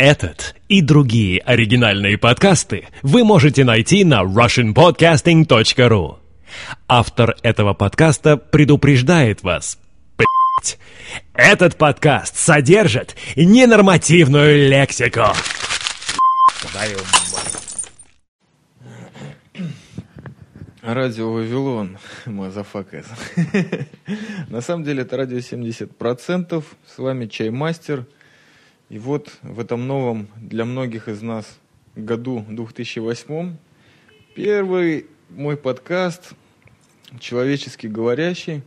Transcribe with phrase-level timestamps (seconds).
[0.00, 6.16] Этот и другие оригинальные подкасты вы можете найти на russianpodcasting.ru.
[6.88, 9.78] Автор этого подкаста предупреждает вас.
[11.34, 15.34] Этот подкаст содержит ненормативную лексику.
[16.72, 16.96] Твою
[20.80, 23.04] Радио Вавилон, мазафакас.
[24.48, 26.64] На самом деле это радио 70%.
[26.86, 28.06] С вами Чаймастер.
[28.90, 31.58] И вот в этом новом для многих из нас
[31.96, 33.56] году 2008
[34.34, 36.34] первый мой подкаст
[37.18, 38.62] человечески говорящий.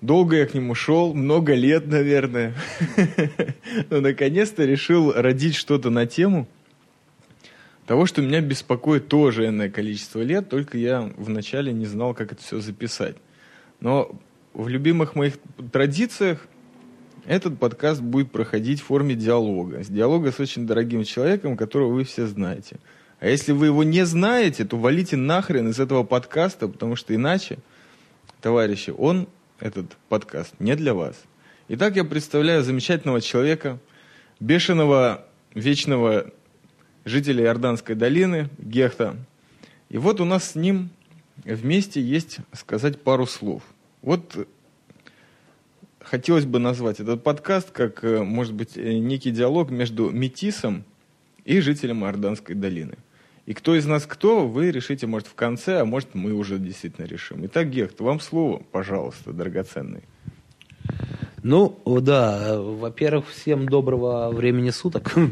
[0.00, 2.54] Долго я к нему шел, много лет, наверное.
[3.90, 6.48] Но наконец-то решил родить что-то на тему–
[7.88, 12.42] того, что меня беспокоит тоже энное количество лет, только я вначале не знал, как это
[12.42, 13.16] все записать.
[13.80, 14.14] Но
[14.52, 15.38] в любимых моих
[15.72, 16.46] традициях
[17.28, 19.84] этот подкаст будет проходить в форме диалога.
[19.84, 22.76] С диалога с очень дорогим человеком, которого вы все знаете.
[23.20, 27.58] А если вы его не знаете, то валите нахрен из этого подкаста, потому что иначе,
[28.40, 29.28] товарищи, он,
[29.60, 31.16] этот подкаст, не для вас.
[31.68, 33.78] Итак, я представляю замечательного человека,
[34.40, 36.30] бешеного, вечного
[37.04, 39.16] жителя Иорданской долины, Гехта.
[39.90, 40.88] И вот у нас с ним
[41.44, 43.62] вместе есть сказать пару слов.
[44.00, 44.48] Вот
[46.08, 50.84] хотелось бы назвать этот подкаст как, э, может быть, э, некий диалог между метисом
[51.44, 52.96] и жителем Иорданской долины.
[53.46, 57.06] И кто из нас кто, вы решите, может, в конце, а может, мы уже действительно
[57.06, 57.44] решим.
[57.46, 60.02] Итак, Гехт, вам слово, пожалуйста, драгоценный.
[61.42, 65.14] Ну, да, во-первых, всем доброго времени суток.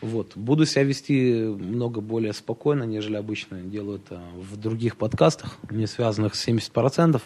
[0.00, 0.36] Вот.
[0.36, 6.36] Буду себя вести много более спокойно, нежели обычно делаю это в других подкастах, не связанных
[6.36, 7.20] с 70%.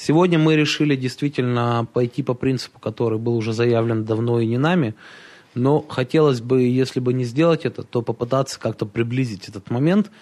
[0.00, 4.94] Сегодня мы решили действительно пойти по принципу, который был уже заявлен давно и не нами,
[5.54, 10.12] но хотелось бы, если бы не сделать это, то попытаться как-то приблизить этот момент.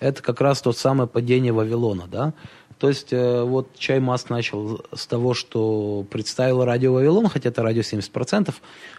[0.00, 2.32] Это как раз то самое падение Вавилона, да,
[2.78, 7.82] то есть э, вот Чаймас начал с того, что представил радио Вавилон, хотя это радио
[7.82, 8.54] 70%,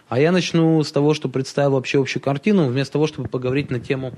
[0.08, 3.80] а я начну с того, что представил вообще общую картину, вместо того, чтобы поговорить на
[3.80, 4.12] тему,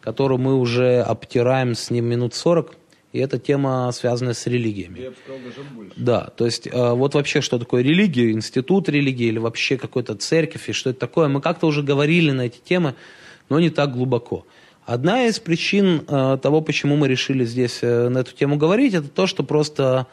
[0.00, 2.76] которую мы уже обтираем с ним минут 40,
[3.12, 5.00] и эта тема связана с религиями.
[5.00, 5.92] Я бы сказал, даже больше.
[5.96, 10.68] Да, то есть э, вот вообще, что такое религия, институт религии или вообще какой-то церковь,
[10.68, 12.94] и что это такое, мы как-то уже говорили на эти темы,
[13.48, 14.46] но не так глубоко.
[14.86, 19.08] Одна из причин э, того, почему мы решили здесь э, на эту тему говорить, это
[19.08, 20.06] то, что просто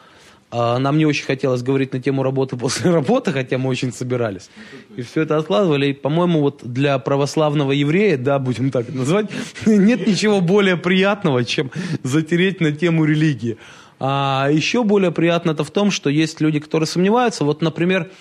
[0.52, 4.50] нам не очень хотелось говорить на тему работы после работы, хотя мы очень собирались.
[4.96, 5.88] И все это откладывали.
[5.88, 9.30] И, по-моему, вот для православного еврея, да, будем так это называть,
[9.66, 11.72] нет ничего более приятного, чем
[12.04, 13.58] затереть на тему религии.
[14.00, 17.44] А еще более приятно это в том, что есть люди, которые сомневаются.
[17.44, 18.12] Вот, например,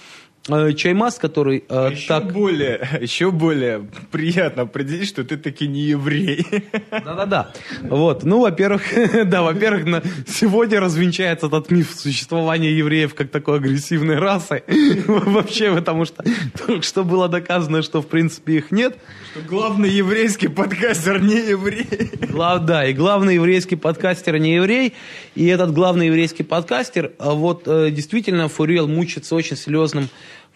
[0.47, 2.33] чаймас, который э, еще так...
[2.33, 6.47] Более, еще более приятно определить, что ты таки не еврей.
[6.91, 7.53] Да-да-да.
[7.83, 8.25] Вот.
[8.25, 8.83] Ну, во-первых,
[9.27, 10.03] да, во-первых, на...
[10.27, 14.63] сегодня развенчается этот миф существования евреев как такой агрессивной расы.
[15.07, 16.25] Вообще, потому что
[16.67, 18.97] только что было доказано, что в принципе их нет.
[19.33, 22.11] Что главный еврейский подкастер не еврей.
[22.29, 24.95] Глав, да, и главный еврейский подкастер не еврей.
[25.35, 30.09] И этот главный еврейский подкастер, а вот э, действительно, Фурел мучится очень серьезным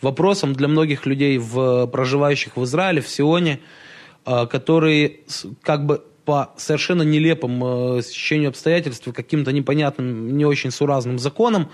[0.02, 3.60] вопросом для многих людей, в, проживающих в Израиле, в Сионе,
[4.26, 5.20] э, которые
[5.62, 11.70] как бы по совершенно нелепым э, стечению обстоятельств, каким-то непонятным, не очень суразным законам,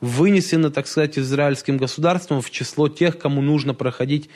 [0.00, 4.28] вынесены, так сказать, израильским государством в число тех, кому нужно проходить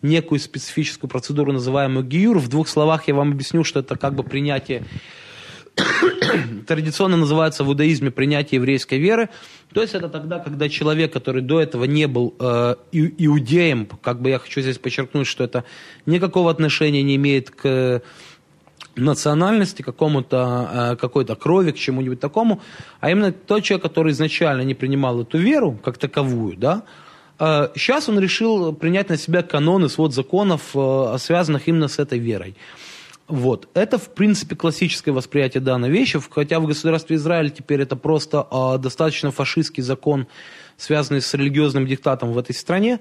[0.00, 2.38] некую специфическую процедуру, называемую гиюр.
[2.38, 4.84] В двух словах я вам объясню, что это как бы принятие
[6.66, 9.28] традиционно называется в иудаизме принятие еврейской веры.
[9.72, 14.30] То есть это тогда, когда человек, который до этого не был э, иудеем, как бы
[14.30, 15.64] я хочу здесь подчеркнуть, что это
[16.06, 18.02] никакого отношения не имеет к
[18.96, 22.60] национальности, какому-то, э, какой-то крови, к чему-нибудь такому,
[23.00, 26.82] а именно тот человек, который изначально не принимал эту веру как таковую, да,
[27.38, 32.18] э, сейчас он решил принять на себя каноны, свод законов, э, связанных именно с этой
[32.18, 32.54] верой.
[33.32, 33.70] Вот.
[33.72, 38.76] Это, в принципе, классическое восприятие данной вещи, хотя в государстве Израиль теперь это просто э,
[38.78, 40.26] достаточно фашистский закон,
[40.76, 43.00] связанный с религиозным диктатом в этой стране,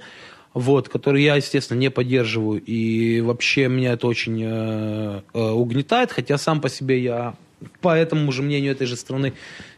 [0.53, 6.37] вот, который я, естественно, не поддерживаю, и вообще меня это очень э, э, угнетает, хотя
[6.37, 7.35] сам по себе я
[7.81, 9.33] по этому же мнению этой же страны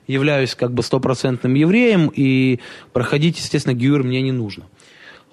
[0.06, 2.60] являюсь как бы стопроцентным евреем, и
[2.92, 4.66] проходить, естественно, гюр мне не нужно.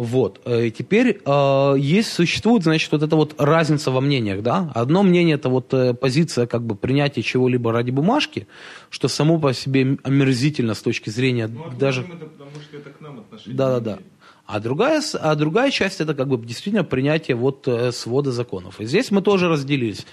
[0.00, 0.40] Вот.
[0.46, 4.72] Э, и теперь э, есть, существует, значит, вот эта вот разница во мнениях, да.
[4.74, 8.46] Одно мнение это вот э, позиция как бы принятия чего-либо ради бумажки,
[8.88, 12.00] что само по себе омерзительно с точки зрения ну, даже...
[12.00, 13.58] Это, потому что это к нам отношение.
[13.58, 13.98] Да-да-да.
[14.46, 18.80] А другая, а другая часть это как бы действительно принятие вот э, свода законов.
[18.80, 20.06] И здесь мы тоже разделились.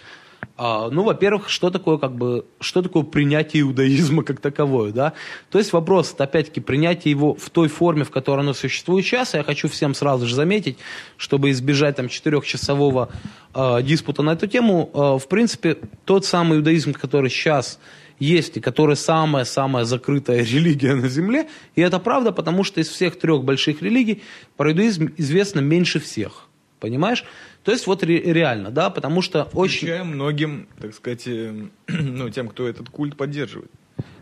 [0.60, 5.14] А, ну, во-первых, что такое как бы, что такое принятие иудаизма как таковое, да?
[5.52, 9.36] То есть вопрос, опять-таки принятие его в той форме, в которой оно существует сейчас.
[9.36, 10.80] Я хочу всем сразу же заметить,
[11.16, 13.10] чтобы избежать там четырехчасового
[13.54, 17.80] э, диспута на эту тему, э, в принципе, тот самый иудаизм, который сейчас
[18.18, 21.48] есть и который самая-самая закрытая религия на Земле.
[21.76, 24.24] И это правда, потому что из всех трех больших религий
[24.56, 26.48] про иудаизм известно меньше всех.
[26.80, 27.26] Понимаешь?
[27.68, 29.80] То есть вот ре- реально, да, потому что очень...
[29.80, 33.70] Включая многим, так сказать, э, ну, тем, кто этот культ поддерживает.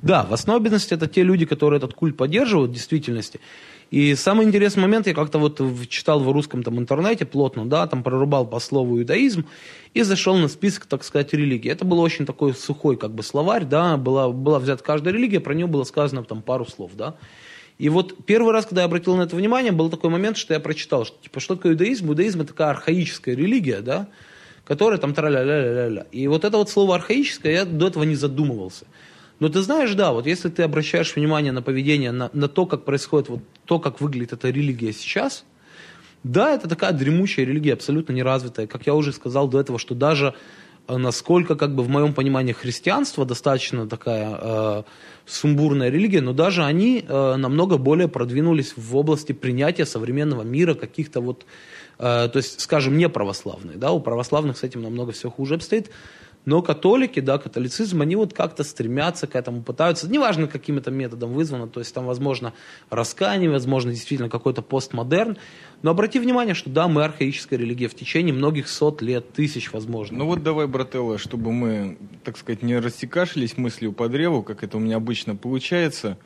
[0.01, 3.39] Да, в основе это те люди, которые этот культ поддерживают в действительности.
[3.92, 8.01] И самый интересный момент, я как-то вот читал в русском там интернете плотно, да, там
[8.01, 9.45] прорубал по слову иудаизм
[9.94, 11.69] и зашел на список, так сказать, религий.
[11.69, 15.53] Это был очень такой сухой как бы словарь, да, была, была взята каждая религия, про
[15.53, 17.15] нее было сказано там пару слов, да.
[17.77, 20.60] И вот первый раз, когда я обратил на это внимание, был такой момент, что я
[20.60, 22.07] прочитал, что типа, что такое иудаизм?
[22.07, 24.07] Иудаизм это такая архаическая религия, да,
[24.63, 26.07] которая там тра-ля-ля-ля-ля.
[26.12, 28.86] И вот это вот слово архаическое, я до этого не задумывался.
[29.39, 32.86] Но ты знаешь, да, вот если ты обращаешь внимание на поведение, на, на то, как
[32.86, 35.44] происходит, вот то, как выглядит эта религия сейчас,
[36.24, 38.66] да, это такая дремучая религия, абсолютно неразвитая.
[38.66, 40.33] Как я уже сказал до этого, что даже
[40.88, 44.84] насколько, как бы, в моем понимании, христианство достаточно такая э,
[45.26, 51.22] сумбурная религия, но даже они э, намного более продвинулись в области принятия современного мира, каких-то
[51.22, 51.46] вот,
[51.98, 55.90] э, то есть, скажем, не православные, да, у православных с этим намного все хуже обстоит,
[56.45, 61.33] но католики, да, католицизм, они вот как-то стремятся к этому, пытаются, неважно, каким это методом
[61.33, 62.53] вызвано, то есть там, возможно,
[62.89, 65.38] раскаяние, возможно, действительно какой-то постмодерн,
[65.81, 70.19] но обрати внимание, что да, мы архаическая религия в течение многих сот лет, тысяч, возможно.
[70.19, 74.77] Ну вот давай, брателло, чтобы мы, так сказать, не растекашились мыслью по древу, как это
[74.77, 76.18] у меня обычно получается.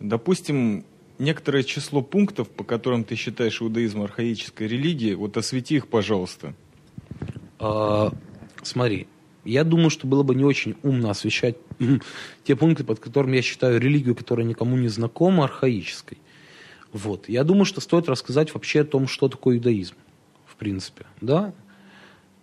[0.00, 0.84] Допустим,
[1.18, 6.54] некоторое число пунктов, по которым ты считаешь иудаизм архаической религией, вот освети их, пожалуйста.
[7.58, 8.12] А,
[8.62, 9.06] смотри,
[9.46, 11.56] я думаю, что было бы не очень умно освещать
[12.44, 16.18] те пункты, под которыми я считаю религию, которая никому не знакома, архаической.
[16.92, 17.28] Вот.
[17.28, 19.94] Я думаю, что стоит рассказать вообще о том, что такое иудаизм,
[20.46, 21.52] в принципе, да?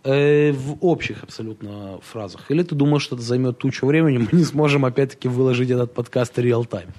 [0.04, 2.52] Э, в общих абсолютно фразах.
[2.52, 6.38] Или ты думаешь, что это займет тучу времени, мы не сможем опять-таки выложить этот подкаст
[6.38, 6.90] реал-тайм?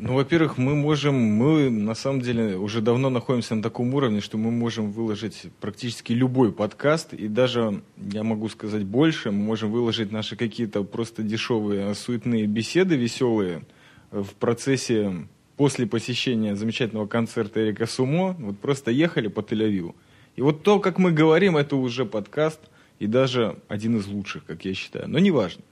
[0.00, 4.38] Ну, во-первых, мы можем, мы на самом деле уже давно находимся на таком уровне, что
[4.38, 10.12] мы можем выложить практически любой подкаст, и даже, я могу сказать больше, мы можем выложить
[10.12, 13.62] наши какие-то просто дешевые суетные беседы веселые
[14.10, 15.26] в процессе
[15.56, 19.94] после посещения замечательного концерта Эрика Сумо, вот просто ехали по Тель-Авиву.
[20.36, 22.60] И вот то, как мы говорим, это уже подкаст,
[22.98, 25.08] и даже один из лучших, как я считаю.
[25.08, 25.62] Но неважно.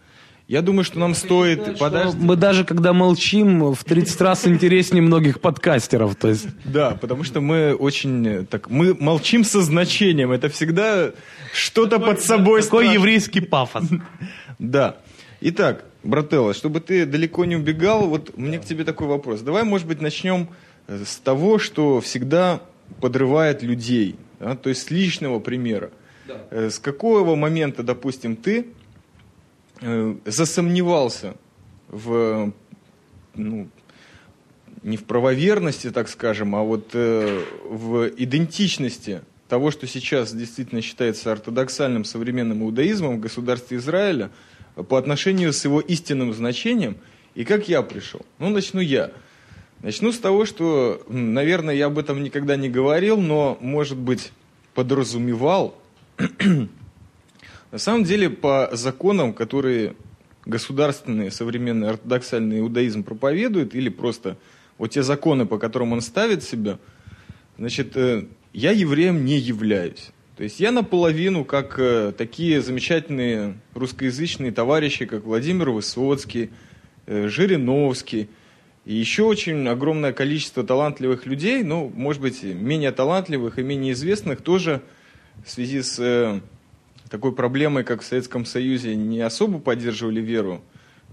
[0.52, 2.14] Я думаю, что нам стоит подождать.
[2.20, 6.14] Мы даже когда молчим, в 30 раз интереснее многих подкастеров.
[6.14, 10.31] То есть Да, потому что мы очень э, так мы молчим со значением.
[10.31, 11.12] Это всегда
[11.54, 12.62] что-то под собой.
[12.62, 13.84] такой еврейский пафос.
[14.58, 14.96] Да.
[15.40, 19.40] Итак, брателло, чтобы ты далеко не убегал, вот мне к тебе такой вопрос.
[19.40, 20.48] Давай, может быть, начнем
[20.87, 22.60] э, с того, что всегда
[23.00, 25.90] подрывает людей, да, то есть с личного примера.
[26.50, 28.66] Э, С какого момента, допустим, ты
[30.25, 31.34] засомневался
[31.88, 32.52] в,
[33.34, 33.69] ну,
[34.82, 41.31] не в правоверности, так скажем, а вот э, в идентичности того, что сейчас действительно считается
[41.31, 44.31] ортодоксальным современным иудаизмом в государстве Израиля
[44.77, 46.96] э, по отношению с его истинным значением,
[47.34, 48.22] и как я пришел.
[48.39, 49.12] Ну, начну я.
[49.82, 54.32] Начну с того, что, наверное, я об этом никогда не говорил, но, может быть,
[54.74, 55.77] подразумевал.
[57.72, 59.96] На самом деле, по законам, которые
[60.44, 64.36] государственный современный ортодоксальный иудаизм проповедует, или просто
[64.76, 66.79] вот те законы, по которым он ставит себя,
[67.56, 70.10] значит, э, я евреем не являюсь.
[70.36, 76.50] То есть я наполовину, как э, такие замечательные русскоязычные товарищи, как Владимир Высоцкий,
[77.06, 78.29] э, Жириновский,
[78.84, 84.43] и еще очень огромное количество талантливых людей, ну, может быть, менее талантливых и менее известных,
[84.43, 84.82] тоже
[85.43, 86.43] в связи с
[87.12, 90.62] такой проблемой, как в Советском Союзе, не особо поддерживали веру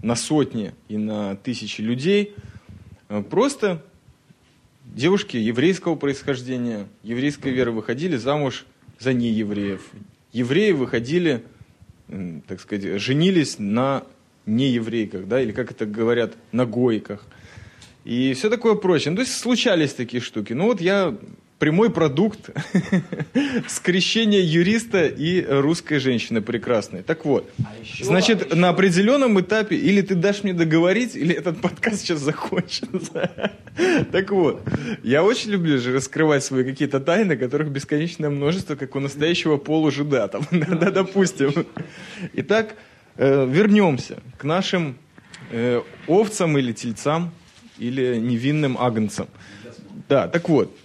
[0.02, 2.34] на сотни и на тысячи людей.
[3.10, 3.84] Э, Просто
[4.82, 8.64] девушки еврейского происхождения, еврейской веры выходили замуж
[8.98, 9.90] за неевреев.
[10.32, 11.44] Евреи выходили,
[12.46, 14.04] так сказать, женились на
[14.46, 17.26] нееврейках, да, или как это говорят, на гойках.
[18.06, 19.10] И все такое прочее.
[19.10, 20.54] Ну, то есть случались такие штуки.
[20.54, 21.14] Ну вот я
[21.60, 22.50] прямой продукт
[23.68, 27.02] скрещения юриста и русской женщины прекрасной.
[27.02, 31.34] Так вот, А еще- значит, еще- на определенном этапе или ты дашь мне договорить, или
[31.34, 33.30] этот подкаст сейчас закончится.
[34.12, 34.60] Так вот,
[35.04, 40.28] я очень люблю же раскрывать свои какие-то тайны, которых бесконечное множество, как у настоящего полужида,
[40.28, 41.52] там, да, допустим.
[42.34, 42.74] Итак,
[43.16, 44.96] э, вернемся к нашим
[45.52, 47.30] э, овцам или тельцам,
[47.78, 49.28] или невинным агнцам.
[50.08, 50.76] Да, так вот,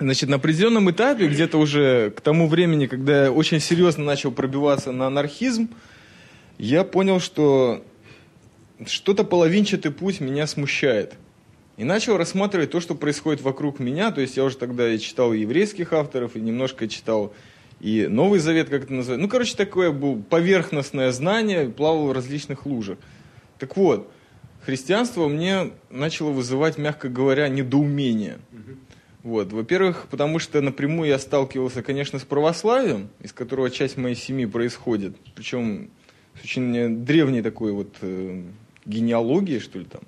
[0.00, 4.92] Значит, на определенном этапе, где-то уже к тому времени, когда я очень серьезно начал пробиваться
[4.92, 5.68] на анархизм,
[6.56, 7.84] я понял, что
[8.86, 11.16] что-то половинчатый путь меня смущает.
[11.76, 14.10] И начал рассматривать то, что происходит вокруг меня.
[14.10, 17.34] То есть я уже тогда и читал и еврейских авторов, и немножко читал
[17.80, 19.22] и Новый Завет, как это называется.
[19.22, 22.96] Ну, короче, такое было поверхностное знание, плавал в различных лужах.
[23.58, 24.10] Так вот,
[24.64, 28.38] христианство мне начало вызывать, мягко говоря, недоумение.
[29.22, 29.52] Вот.
[29.52, 35.14] Во-первых, потому что напрямую я сталкивался, конечно, с православием, из которого часть моей семьи происходит.
[35.34, 35.90] Причем
[36.40, 38.42] с очень древней такой вот э,
[38.86, 40.02] генеалогией, что ли, там.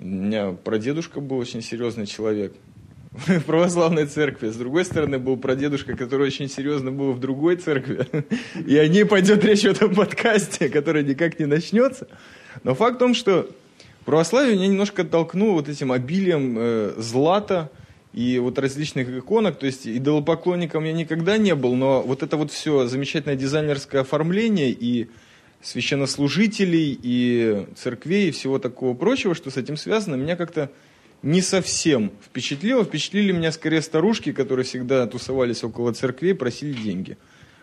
[0.00, 2.54] У меня прадедушка был очень серьезный человек
[3.12, 4.48] в православной церкви.
[4.48, 8.06] С другой стороны, был прадедушка, который очень серьезно был в другой церкви.
[8.66, 12.08] И о ней пойдет речь в этом подкасте, который никак не начнется.
[12.64, 13.48] Но факт в том, что
[14.04, 17.70] православие меня немножко оттолкнуло вот этим обилием э, злата
[18.14, 19.58] и вот различных иконок.
[19.58, 24.70] То есть идолопоклонником я никогда не был, но вот это вот все замечательное дизайнерское оформление
[24.70, 25.08] и
[25.60, 30.70] священнослужителей, и церквей, и всего такого прочего, что с этим связано, меня как-то
[31.22, 32.84] не совсем впечатлило.
[32.84, 37.16] Впечатлили меня скорее старушки, которые всегда тусовались около церквей, просили деньги.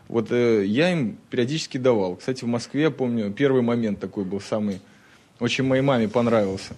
[0.08, 2.18] Вот э, я им периодически давал.
[2.18, 4.82] Кстати, в Москве, я помню, первый момент такой был самый,
[5.40, 6.74] очень моей маме понравился.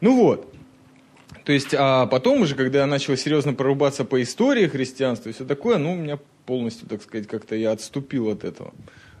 [0.00, 0.48] Ну вот.
[1.44, 5.44] То есть, а потом уже, когда я начал серьезно прорубаться по истории христианства и все
[5.44, 8.72] такое, ну, у меня полностью, так сказать, как-то я отступил от этого.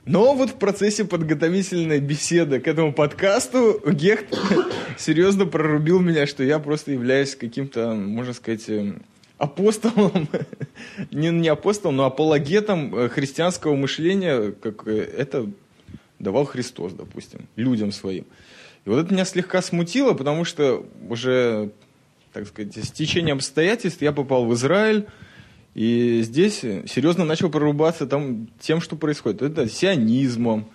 [0.04, 4.26] Но вот в процессе подготовительной беседы к этому подкасту Гехт
[4.98, 9.02] серьезно прорубил меня, что я просто являюсь каким-то, можно сказать, эм,
[9.38, 10.28] апостолом,
[11.12, 15.48] не, не апостолом, но апологетом э, христианского мышления, как э, это
[16.18, 18.24] давал Христос, допустим, людям своим.
[18.84, 21.70] И вот это меня слегка смутило, потому что уже,
[22.32, 25.06] так сказать, с течением обстоятельств я попал в Израиль,
[25.74, 29.42] и здесь серьезно начал прорубаться там тем, что происходит.
[29.42, 30.68] Это сионизмом,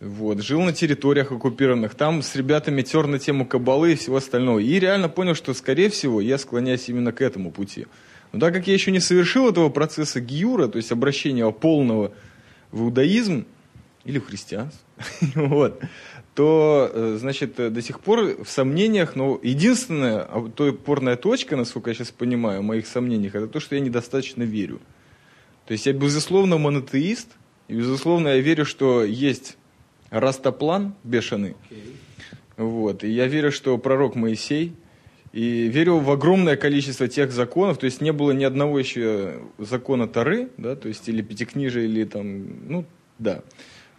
[0.00, 4.58] вот, жил на территориях оккупированных, там с ребятами тер на тему кабалы и всего остального.
[4.58, 7.86] И реально понял, что, скорее всего, я склоняюсь именно к этому пути.
[8.32, 12.12] Но так как я еще не совершил этого процесса гиюра, то есть обращения полного
[12.70, 13.46] в иудаизм
[14.04, 14.80] или в христианство,
[15.34, 15.82] вот,
[16.38, 21.56] то, э, значит, э, до сих пор в сомнениях, но единственная а, то опорная точка,
[21.56, 24.78] насколько я сейчас понимаю, в моих сомнениях, это то, что я недостаточно верю.
[25.66, 27.26] То есть я, безусловно, монотеист,
[27.66, 29.56] и, безусловно, я верю, что есть
[30.10, 31.56] растоплан бешеный,
[32.56, 34.76] вот, и я верю, что пророк Моисей,
[35.32, 40.06] и верю в огромное количество тех законов, то есть не было ни одного еще закона
[40.06, 42.84] Тары, да, то есть или Пятикнижия, или там, ну,
[43.18, 43.42] да,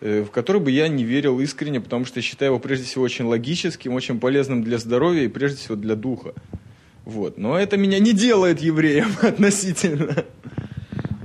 [0.01, 3.93] в который бы я не верил искренне, потому что считаю его прежде всего очень логическим,
[3.93, 6.33] очень полезным для здоровья и прежде всего для духа.
[7.05, 7.37] Вот.
[7.37, 10.25] Но это меня не делает евреем относительно.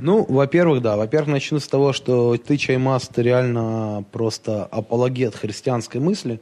[0.01, 0.97] Ну, во-первых, да.
[0.97, 6.41] Во-первых, начну с того, что ты, Чаймас, ты реально просто апологет христианской мысли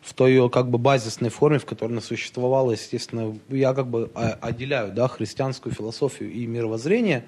[0.00, 4.10] в той ее как бы базисной форме, в которой она существовала, естественно, я как бы
[4.14, 7.24] отделяю, да, христианскую философию и мировоззрение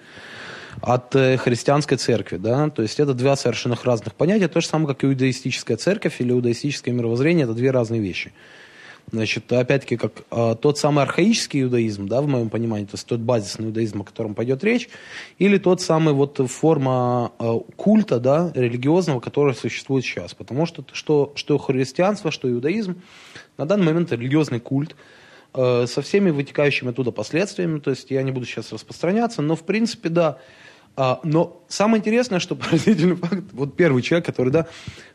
[0.80, 4.88] от э, христианской церкви, да, то есть это два совершенно разных понятия, то же самое,
[4.94, 8.32] как иудаистическая церковь или иудаистическое мировоззрение, это две разные вещи.
[9.10, 13.20] Значит, опять-таки, как э, тот самый архаический иудаизм, да, в моем понимании, то есть тот
[13.20, 14.88] базисный иудаизм, о котором пойдет речь,
[15.38, 20.34] или тот самый вот форма э, культа, да, религиозного, который существует сейчас.
[20.34, 23.02] Потому что, что, что христианство, что иудаизм,
[23.58, 24.96] на данный момент религиозный культ,
[25.54, 29.62] э, со всеми вытекающими оттуда последствиями, то есть я не буду сейчас распространяться, но в
[29.62, 30.38] принципе, да,
[30.94, 34.66] а, но самое интересное, что поразительный факт, вот первый человек, который, да,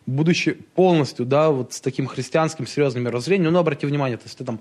[0.06, 4.44] будучи полностью, да, вот с таким христианским серьезным мировоззрением, ну, обрати внимание, то есть ты
[4.44, 4.60] там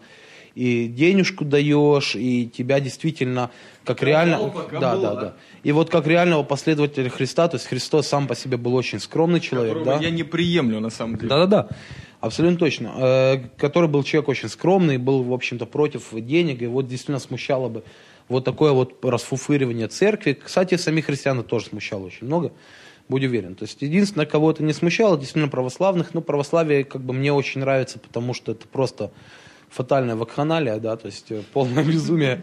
[0.54, 3.50] и денежку даешь, и тебя действительно
[3.84, 4.38] как реально...
[4.38, 5.14] Да, было, да, да.
[5.14, 5.34] да.
[5.62, 9.40] И вот как реального последователя Христа, то есть Христос сам по себе был очень скромный
[9.40, 9.98] человек, да.
[9.98, 11.28] я не приемлю, на самом деле.
[11.28, 11.68] Да-да-да,
[12.20, 12.92] абсолютно точно.
[12.96, 17.68] Э, Который был человек очень скромный, был, в общем-то, против денег, и вот действительно смущало
[17.68, 17.84] бы
[18.28, 20.32] вот такое вот расфуфыривание церкви.
[20.32, 22.52] Кстати, самих христиан тоже смущало очень много,
[23.08, 23.54] будь уверен.
[23.54, 26.14] То есть единственное, кого это не смущало, действительно православных.
[26.14, 29.10] Ну, православие как бы мне очень нравится, потому что это просто
[29.68, 32.40] фатальная вакханалия, да, то есть э, полное безумие.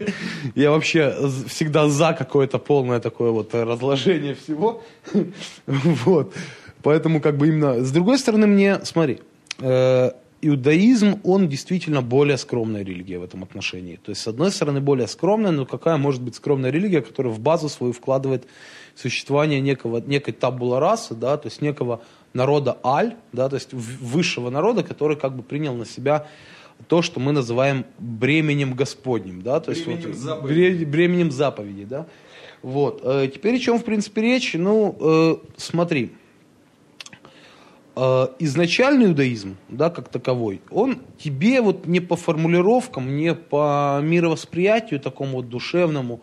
[0.54, 1.14] Я вообще
[1.48, 4.82] всегда за какое-то полное такое вот разложение всего.
[5.66, 6.34] Вот.
[6.82, 7.82] Поэтому как бы именно...
[7.82, 9.20] С другой стороны, мне, смотри,
[9.60, 13.96] иудаизм, он действительно более скромная религия в этом отношении.
[13.96, 17.40] То есть, с одной стороны, более скромная, но какая может быть скромная религия, которая в
[17.40, 18.46] базу свою вкладывает
[18.94, 24.50] существование некого, некой табула расы, да, то есть некого народа аль, да, то есть высшего
[24.50, 26.26] народа, который как бы принял на себя
[26.88, 30.84] то, что мы называем бременем Господним, да, то есть бременем, вот, заповеди.
[30.84, 32.06] бременем заповеди, да.
[32.62, 33.02] Вот.
[33.04, 34.54] Э, теперь о чем, в принципе, речь?
[34.54, 36.23] Ну, э, смотри, э,
[37.96, 45.36] изначальный иудаизм, да, как таковой, он тебе вот не по формулировкам, не по мировосприятию такому
[45.36, 46.20] вот душевному,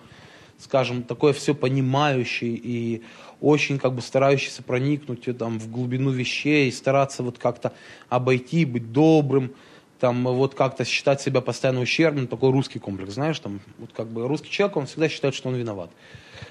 [0.57, 3.01] скажем, такое все понимающий и
[3.39, 7.73] очень как бы старающийся проникнуть там, в глубину вещей, стараться вот как-то
[8.09, 9.53] обойти, быть добрым,
[9.99, 14.27] там вот как-то считать себя постоянно ущербным, такой русский комплекс, знаешь, там вот как бы
[14.27, 15.89] русский человек, он всегда считает, что он виноват.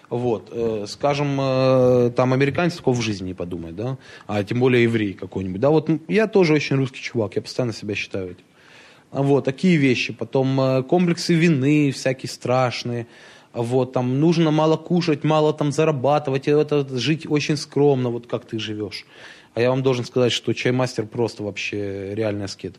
[0.09, 4.83] Вот, э, скажем, э, там американец такого в жизни не подумает, да, а тем более
[4.83, 8.45] еврей какой-нибудь, да, вот я тоже очень русский чувак, я постоянно себя считаю этим.
[9.13, 10.13] Вот, такие вещи.
[10.13, 13.07] Потом э, комплексы вины всякие страшные.
[13.53, 18.61] Вот, там нужно мало кушать, мало там зарабатывать, это жить очень скромно, вот как ты
[18.61, 19.05] живешь.
[19.55, 22.77] А я вам должен сказать, что чаймастер просто вообще реальный аскет.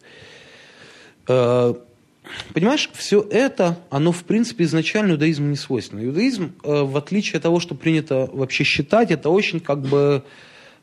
[2.23, 6.05] Э, понимаешь, все это, оно в принципе изначально иудаизму не свойственно.
[6.05, 10.23] Иудаизм, э, в отличие от того, что принято вообще считать, это очень как бы,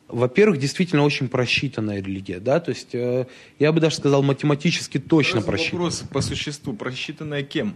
[0.08, 3.26] во-первых, действительно очень просчитанная религия, да, то есть э,
[3.58, 5.84] я бы даже сказал математически точно просчитанная.
[5.84, 7.74] Вопрос по существу, просчитанная кем?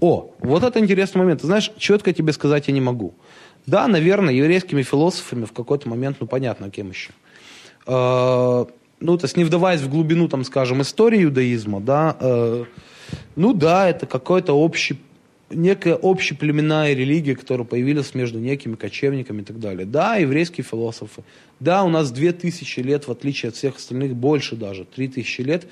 [0.00, 1.40] О, вот это интересный момент.
[1.40, 3.14] Ты знаешь, четко тебе сказать я не могу.
[3.66, 7.12] Да, наверное, еврейскими философами в какой-то момент, ну понятно, кем еще.
[9.04, 12.64] Ну, то есть не вдаваясь в глубину, там, скажем, истории иудаизма, да, э,
[13.36, 14.98] ну да, это какой-то общий,
[15.50, 19.84] некая общеплеменная религия, которая появилась между некими кочевниками и так далее.
[19.84, 21.22] Да, еврейские философы.
[21.60, 25.42] Да, у нас две тысячи лет, в отличие от всех остальных, больше даже, три тысячи
[25.42, 25.66] лет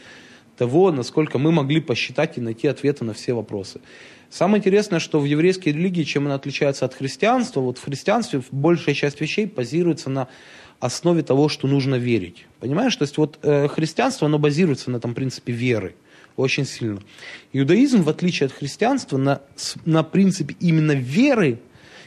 [0.58, 3.80] того, насколько мы могли посчитать и найти ответы на все вопросы.
[4.28, 8.94] Самое интересное, что в еврейской религии, чем она отличается от христианства, вот в христианстве большая
[8.94, 10.28] часть вещей базируется на
[10.82, 12.46] основе того, что нужно верить.
[12.60, 12.94] Понимаешь?
[12.96, 15.94] То есть вот э, христианство, оно базируется на этом принципе веры
[16.36, 17.00] очень сильно.
[17.52, 19.42] Иудаизм, в отличие от христианства, на,
[19.84, 21.60] на принципе именно веры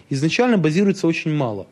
[0.09, 1.67] изначально базируется очень мало.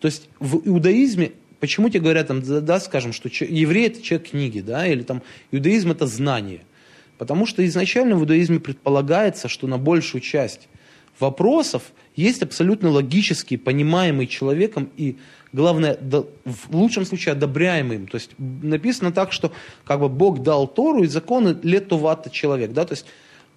[0.00, 4.60] То есть в иудаизме Почему тебе говорят, там, да, скажем, что еврей это человек книги,
[4.60, 6.60] да, или там иудаизм это знание?
[7.16, 10.68] Потому что изначально в иудаизме предполагается, что на большую часть
[11.20, 11.82] вопросов
[12.14, 15.16] есть абсолютно логический, понимаемый человеком и,
[15.52, 15.98] главное,
[16.44, 18.06] в лучшем случае одобряемым.
[18.06, 19.52] То есть написано так, что
[19.84, 23.06] как бы Бог дал Тору и законы летувата человек, да, то есть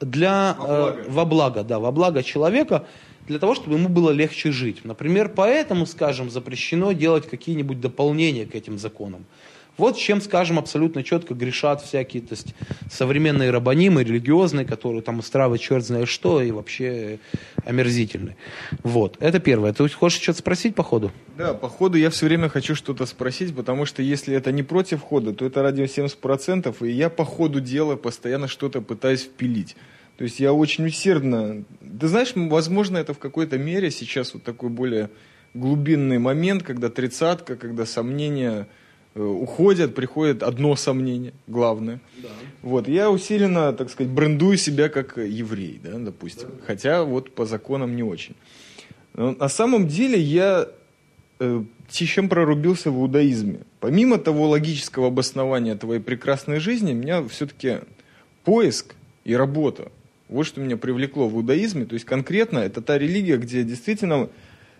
[0.01, 0.99] для, во благо.
[0.99, 2.85] Э, во благо, да, во благо человека–
[3.29, 4.83] для того, чтобы ему было легче жить.
[4.83, 9.23] Например, поэтому, скажем, запрещено делать какие-нибудь дополнения к этим законам.
[9.79, 12.53] Вот чем, скажем, абсолютно четко грешат всякие то есть,
[12.91, 17.19] современные рабонимы, религиозные, которые там устраивают черт знает что и вообще
[17.65, 18.35] омерзительные.
[18.83, 19.73] Вот, это первое.
[19.73, 21.11] Ты хочешь что-то спросить по ходу?
[21.37, 25.01] Да, по ходу я все время хочу что-то спросить, потому что если это не против
[25.01, 29.75] хода, то это радио 70%, и я по ходу дела постоянно что-то пытаюсь впилить.
[30.17, 31.63] То есть я очень усердно...
[31.79, 35.09] Ты знаешь, возможно, это в какой-то мере сейчас вот такой более
[35.53, 38.67] глубинный момент, когда тридцатка, когда сомнения
[39.15, 41.99] уходят, приходит одно сомнение, главное.
[42.17, 42.29] Да.
[42.61, 46.49] Вот, я усиленно, так сказать, брендую себя как еврей, да, допустим.
[46.49, 46.65] Да.
[46.67, 48.35] Хотя вот по законам не очень.
[49.13, 50.67] Но на самом деле я
[51.39, 53.61] э, чем прорубился в иудаизме.
[53.79, 57.79] Помимо того логического обоснования твоей прекрасной жизни, меня все-таки
[58.43, 58.95] поиск
[59.25, 59.91] и работа
[60.29, 61.85] вот что меня привлекло в иудаизме.
[61.85, 64.29] То есть конкретно это та религия, где действительно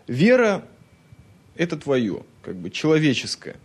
[0.08, 0.64] вера–
[1.56, 3.56] это твое, как бы человеческое.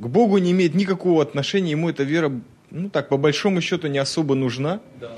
[0.00, 2.32] К Богу не имеет никакого отношения, ему эта вера,
[2.70, 4.80] ну так, по большому счету не особо нужна.
[5.00, 5.12] Да.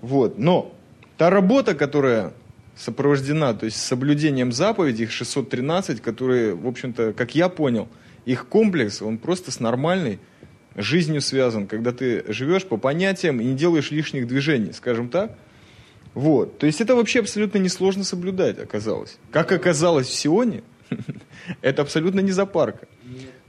[0.00, 0.38] Вот.
[0.38, 0.74] Но
[1.16, 2.32] та работа, которая
[2.76, 7.88] сопровождена, то есть соблюдением заповедей, их 613, которые, в общем-то, как я понял,
[8.24, 10.18] их комплекс, он просто с нормальной
[10.74, 15.36] жизнью связан, когда ты живешь по понятиям и не делаешь лишних движений, скажем так,
[16.14, 16.58] вот.
[16.58, 19.18] То есть это вообще абсолютно несложно соблюдать, оказалось.
[19.30, 20.62] Как оказалось в Сионе,
[21.62, 22.86] это абсолютно не запарка.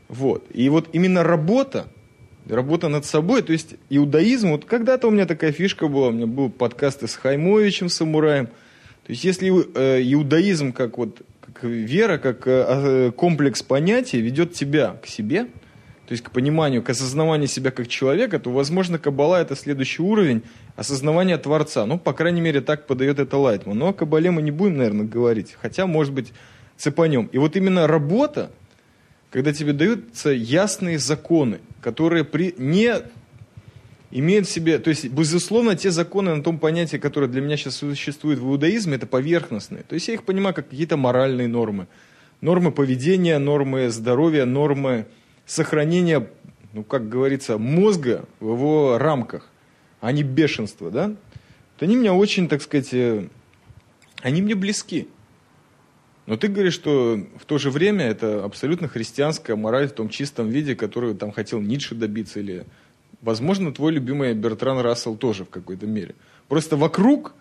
[0.09, 0.45] Вот.
[0.53, 1.87] И вот именно работа,
[2.47, 6.27] работа над собой, то есть иудаизм, вот когда-то у меня такая фишка была, у меня
[6.27, 8.47] был подкаст с Хаймовичем, самураем.
[8.47, 14.97] То есть если э, иудаизм как вот как вера, как э, комплекс понятий ведет тебя
[15.01, 15.47] к себе,
[16.07, 20.43] то есть к пониманию, к осознаванию себя как человека, то, возможно, Каббала– это следующий уровень
[20.75, 21.85] осознавания Творца.
[21.85, 23.77] Ну, по крайней мере, так подает это Лайтман.
[23.77, 25.55] Но о Каббале мы не будем, наверное, говорить.
[25.61, 26.33] Хотя, может быть,
[26.77, 27.29] цепанем.
[27.31, 28.51] И вот именно работа,
[29.33, 33.01] когда тебе даются ясные законы, которые при, не
[34.11, 37.77] имеют в себе, то есть, безусловно, те законы на том понятии, которые для меня сейчас
[37.77, 39.81] существуют в иудаизме, это поверхностные.
[39.89, 41.87] То есть я их понимаю как какие-то моральные нормы.
[42.41, 45.07] Нормы поведения, нормы здоровья, нормы
[45.47, 46.27] сохранения,
[46.71, 49.49] ну, как говорится, мозга в его рамках,
[49.99, 51.07] а не бешенство, да?
[51.07, 53.27] Вот они меня очень, так сказать, э,
[54.21, 55.07] они мне близки.
[56.25, 60.49] Но ты говоришь, что в то же время это абсолютно христианская мораль в том чистом
[60.49, 62.65] виде, которую там хотел Ницше добиться, или,
[63.21, 66.15] возможно, твой любимый Бертран Рассел тоже в какой-то мере.
[66.47, 67.33] Просто вокруг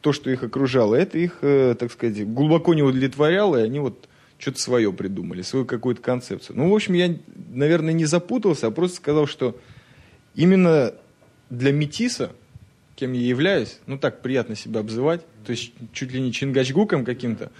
[0.00, 4.08] то, что их окружало, это их, э, так сказать, глубоко не удовлетворяло, и они вот
[4.38, 6.56] что-то свое придумали, свою какую-то концепцию.
[6.56, 7.16] Ну, в общем, я,
[7.52, 9.58] наверное, не запутался, а просто сказал, что
[10.34, 10.92] именно
[11.48, 12.32] для метиса,
[12.96, 17.50] кем я являюсь, ну так приятно себя обзывать, то есть чуть ли не чингачгуком каким-то,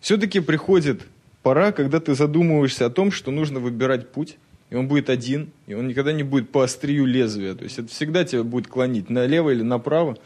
[0.00, 1.02] все-таки приходит
[1.42, 4.36] пора, когда ты задумываешься о том, что нужно выбирать путь,
[4.70, 7.54] и он будет один, и он никогда не будет по острию лезвия.
[7.54, 10.16] То есть это всегда тебя будет клонить налево или направо,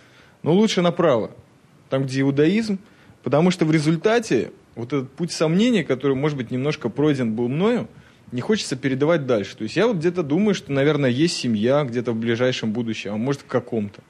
[0.42, 1.30] но лучше направо,
[1.88, 2.78] там, где иудаизм,
[3.22, 7.88] потому что в результате вот этот путь сомнения, который, может быть, немножко пройден был мною,
[8.32, 9.56] не хочется передавать дальше.
[9.56, 13.16] То есть я вот где-то думаю, что, наверное, есть семья где-то в ближайшем будущем, а
[13.16, 14.02] может в каком-то.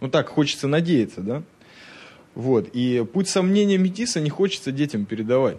[0.00, 1.42] Ну так, хочется надеяться, да?
[2.40, 2.70] Вот.
[2.72, 5.58] И путь сомнения метиса не хочется детям передавать.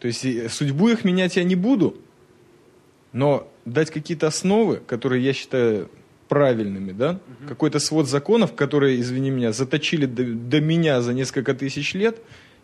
[0.00, 1.96] То есть судьбу их менять я не буду,
[3.12, 5.90] но дать какие-то основы, которые я считаю
[6.28, 7.48] правильными, да, угу.
[7.48, 12.20] какой-то свод законов, которые, извини меня, заточили до, до меня за несколько тысяч лет,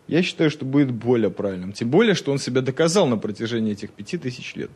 [0.07, 1.71] я считаю, что будет более правильным.
[1.71, 4.71] Тем более, что он себя доказал на протяжении этих пяти тысяч лет.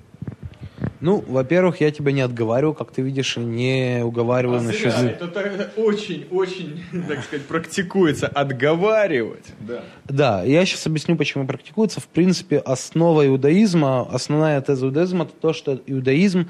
[1.01, 4.93] Ну, во-первых, я тебя не отговариваю, как ты видишь, и не уговариваю а насчет...
[4.93, 5.11] Зря.
[5.11, 8.27] Это очень-очень, так сказать, практикуется.
[8.27, 9.45] Отговаривать.
[9.61, 9.83] Да.
[10.05, 12.01] да, я сейчас объясню, почему практикуется.
[12.01, 16.49] В принципе, основа иудаизма, основная теза иудаизма, это то, что иудаизм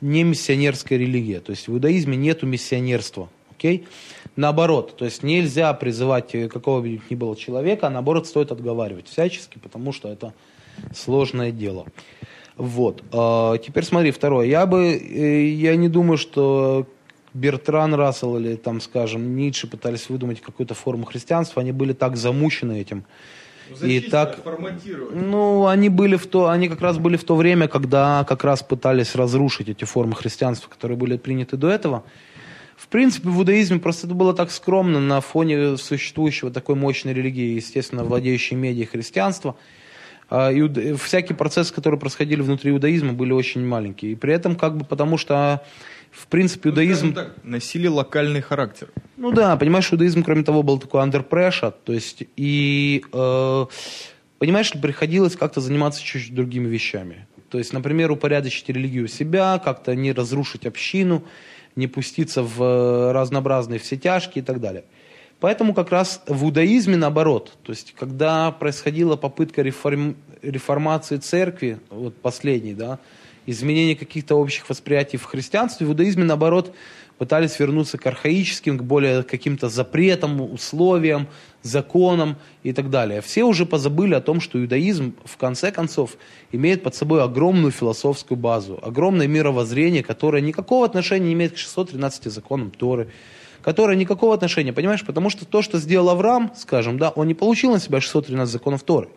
[0.00, 1.40] не миссионерская религия.
[1.40, 3.28] То есть в иудаизме нету миссионерства.
[3.50, 3.88] Окей?
[4.36, 9.58] Наоборот, то есть нельзя призывать какого бы ни было человека, а наоборот стоит отговаривать всячески,
[9.58, 10.32] потому что это
[10.94, 11.86] сложное дело.
[12.58, 13.04] Вот.
[13.12, 14.46] А, теперь смотри, второе.
[14.46, 16.86] Я бы, э, я не думаю, что
[17.32, 22.80] Бертран Рассел или, там, скажем, Ницше пытались выдумать какую-то форму христианства, они были так замучены
[22.80, 23.04] этим.
[23.80, 24.38] Ну, и так,
[25.12, 28.62] ну, они были в то, они как раз были в то время, когда как раз
[28.62, 32.02] пытались разрушить эти формы христианства, которые были приняты до этого.
[32.76, 37.54] В принципе, в иудаизме просто это было так скромно на фоне существующего такой мощной религии,
[37.54, 39.77] естественно, владеющей медиа христианства– а,
[40.30, 40.96] иуда...
[40.96, 44.12] всякие процессы, которые происходили внутри иудаизма, были очень маленькие.
[44.12, 45.62] И при этом, как бы, потому что,
[46.10, 47.14] в принципе, ну, иудаизм...
[47.14, 48.88] так, носили локальный характер.
[49.16, 53.66] Ну да, понимаешь, иудаизм, кроме того, был такой under pressure, то есть, и, э,
[54.38, 57.26] понимаешь, приходилось как-то заниматься чуть-чуть другими вещами.
[57.48, 61.24] То есть, например, упорядочить религию себя, как-то не разрушить общину,
[61.76, 64.84] не пуститься в э, разнообразные все тяжкие и так далее.
[65.40, 67.56] Поэтому как раз в иудаизме наоборот.
[67.62, 72.98] То есть, когда происходила попытка реформ, реформации церкви, вот последней, да,
[73.46, 76.74] изменения каких-то общих восприятий в христианстве, в иудаизме наоборот
[77.18, 81.28] пытались вернуться к архаическим, к более каким-то запретам, условиям,
[81.62, 83.20] законам и так далее.
[83.20, 86.16] Все уже позабыли о том, что иудаизм в конце концов
[86.52, 92.32] имеет под собой огромную философскую базу, огромное мировоззрение, которое никакого отношения не имеет к 613
[92.32, 93.08] законам Торы,
[93.68, 95.04] которая никакого отношения, понимаешь?
[95.04, 98.82] Потому что то, что сделал Авраам, скажем, да, он не получил на себя 613 законов
[98.82, 99.10] Торы.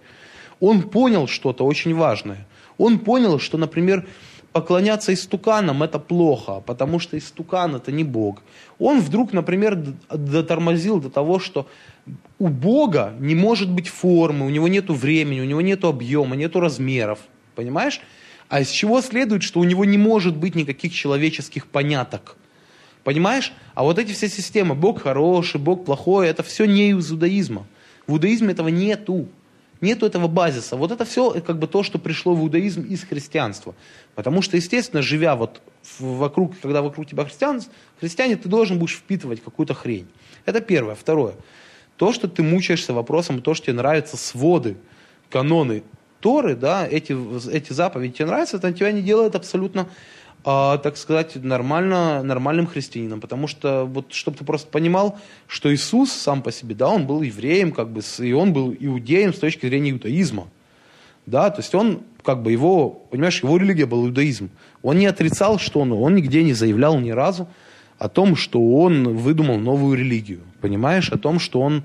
[0.60, 2.46] Он понял что-то очень важное.
[2.78, 4.06] Он понял, что, например,
[4.52, 8.44] поклоняться истуканам это плохо, потому что истукан это не Бог.
[8.78, 11.70] Он вдруг, например, дотормозил до того, что
[12.38, 16.58] у Бога не может быть формы, у него нет времени, у него нет объема, нет
[16.58, 17.20] размеров.
[17.56, 18.02] Понимаешь?
[18.50, 22.36] А из чего следует, что у него не может быть никаких человеческих поняток.
[23.04, 23.54] Понимаешь?
[23.74, 27.66] А вот эти все системы, Бог хороший, Бог плохой, это все не из иудаизма.
[28.08, 29.28] В иудаизме этого нету.
[29.80, 30.76] Нету этого базиса.
[30.76, 33.74] Вот это все как бы то, что пришло в иудаизм из христианства.
[34.14, 35.62] Потому что, естественно, живя вот
[35.98, 37.62] вокруг, когда вокруг тебя христиан,
[38.00, 40.08] христиане, ты должен будешь впитывать какую-то хрень.
[40.46, 40.94] Это первое.
[40.94, 41.34] Второе.
[41.98, 44.78] То, что ты мучаешься вопросом, то, что тебе нравятся своды,
[45.32, 45.84] каноны
[46.22, 47.18] Торы, да, эти,
[47.50, 49.90] эти заповеди тебе нравятся, это тебя не делает абсолютно
[50.44, 53.22] а, так сказать, нормально, нормальным христианином.
[53.22, 57.22] Потому что, вот, чтобы ты просто понимал, что Иисус сам по себе, да, он был
[57.22, 60.48] евреем, как бы, и он был иудеем с точки зрения иудаизма.
[61.28, 64.50] Да, то есть он как бы его, понимаешь, его религия был иудаизм.
[64.82, 67.48] Он не отрицал, что он, он нигде не заявлял ни разу
[68.02, 70.40] о том, что он выдумал новую религию.
[70.60, 71.12] Понимаешь?
[71.12, 71.84] О том, что он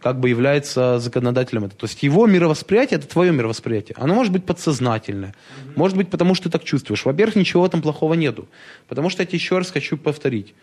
[0.00, 1.64] как бы является законодателем.
[1.64, 1.80] этого.
[1.80, 3.96] То есть его мировосприятие, это твое мировосприятие.
[3.98, 5.30] Оно может быть подсознательное.
[5.30, 5.72] Mm-hmm.
[5.74, 7.04] Может быть, потому что ты так чувствуешь.
[7.04, 8.46] Во-первых, ничего этом плохого нету.
[8.86, 10.54] Потому что я тебе еще раз хочу повторить.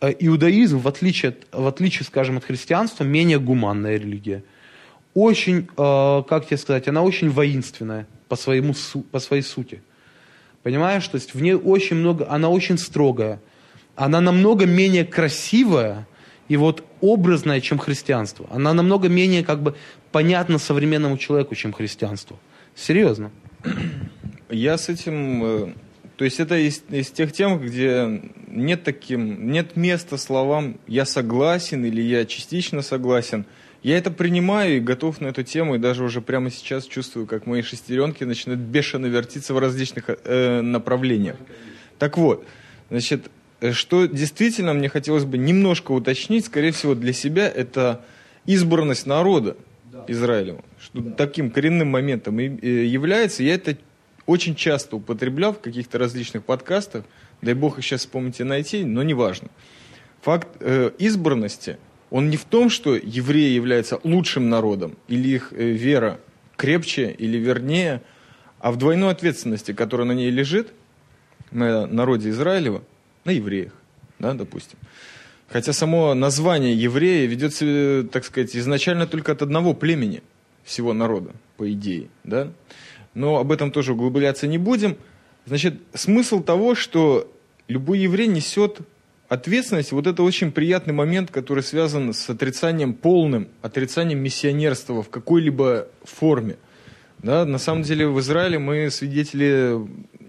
[0.00, 4.42] Э, иудаизм, в отличие, в отличие, скажем, от христианства, менее гуманная религия.
[5.14, 8.74] Очень, э, как тебе сказать, она очень воинственная по, своему,
[9.12, 9.82] по своей сути.
[10.64, 11.06] Понимаешь?
[11.06, 13.38] То есть в ней очень много, она очень строгая
[13.96, 16.06] она намного менее красивая
[16.48, 18.46] и вот образная, чем христианство.
[18.50, 19.74] Она намного менее как бы
[20.10, 22.38] понятна современному человеку, чем христианство.
[22.74, 23.30] Серьезно.
[24.50, 25.44] Я с этим...
[25.44, 25.72] Э,
[26.16, 31.84] то есть это из, из тех тем, где нет, таким, нет места словам «я согласен»
[31.84, 33.46] или «я частично согласен».
[33.82, 37.46] Я это принимаю и готов на эту тему, и даже уже прямо сейчас чувствую, как
[37.46, 41.36] мои шестеренки начинают бешено вертиться в различных э, направлениях.
[41.98, 42.44] Так вот,
[42.90, 48.04] значит, Э, что действительно мне хотелось бы немножко уточнить, скорее всего, для себя, это
[48.44, 50.04] избранность народа да.
[50.08, 50.64] Израилева.
[50.80, 51.10] Что да.
[51.12, 52.46] таким коренным моментом э,
[52.84, 53.42] является.
[53.42, 53.76] Я это
[54.26, 57.04] очень часто употреблял в каких-то различных подкастах.
[57.40, 59.48] Дай бог их сейчас вспомните найти, но неважно.
[60.22, 61.78] Факт э, избранности,
[62.10, 66.20] он не в том, что евреи являются лучшим народом, или их э, вера
[66.56, 68.02] крепче или вернее,
[68.60, 70.72] а в двойной ответственности, которая на ней лежит,
[71.50, 72.82] на народе Израилева,
[73.24, 73.72] на евреях,
[74.18, 74.78] да, допустим.
[75.48, 80.22] Хотя само название еврея ведется, так сказать, изначально только от одного племени
[80.64, 82.50] всего народа, по идее, да.
[83.14, 84.96] Но об этом тоже углубляться не будем.
[85.44, 87.30] Значит, смысл того, что
[87.68, 88.78] любой еврей несет
[89.28, 95.88] ответственность, вот это очень приятный момент, который связан с отрицанием, полным отрицанием миссионерства в какой-либо
[96.04, 96.56] форме.
[97.18, 99.78] Да, на самом деле в Израиле мы свидетели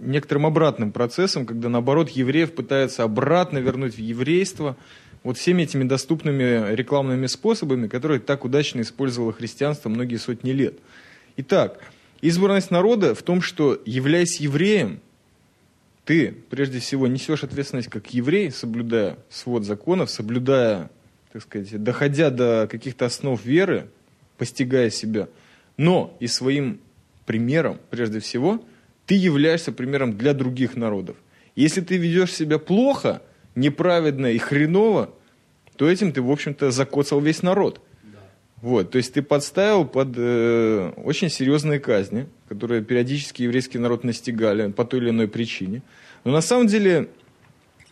[0.05, 4.77] некоторым обратным процессом, когда наоборот евреев пытаются обратно вернуть в еврейство
[5.23, 10.75] вот всеми этими доступными рекламными способами, которые так удачно использовало христианство многие сотни лет.
[11.37, 11.79] Итак,
[12.21, 14.99] избранность народа в том, что, являясь евреем,
[16.05, 20.89] ты, прежде всего, несешь ответственность как еврей, соблюдая свод законов, соблюдая,
[21.31, 23.87] так сказать, доходя до каких-то основ веры,
[24.37, 25.29] постигая себя,
[25.77, 26.81] но и своим
[27.25, 28.63] примером, прежде всего,
[29.13, 31.15] ты являешься примером для других народов.
[31.55, 33.21] Если ты ведешь себя плохо,
[33.53, 35.11] неправедно и хреново,
[35.75, 37.79] то этим ты, в общем-то, закоцал весь народ.
[38.01, 38.17] Да.
[38.61, 44.71] Вот, то есть ты подставил под э, очень серьезные казни, которые периодически еврейский народ настигали
[44.71, 45.83] по той или иной причине.
[46.23, 47.07] Но на самом деле,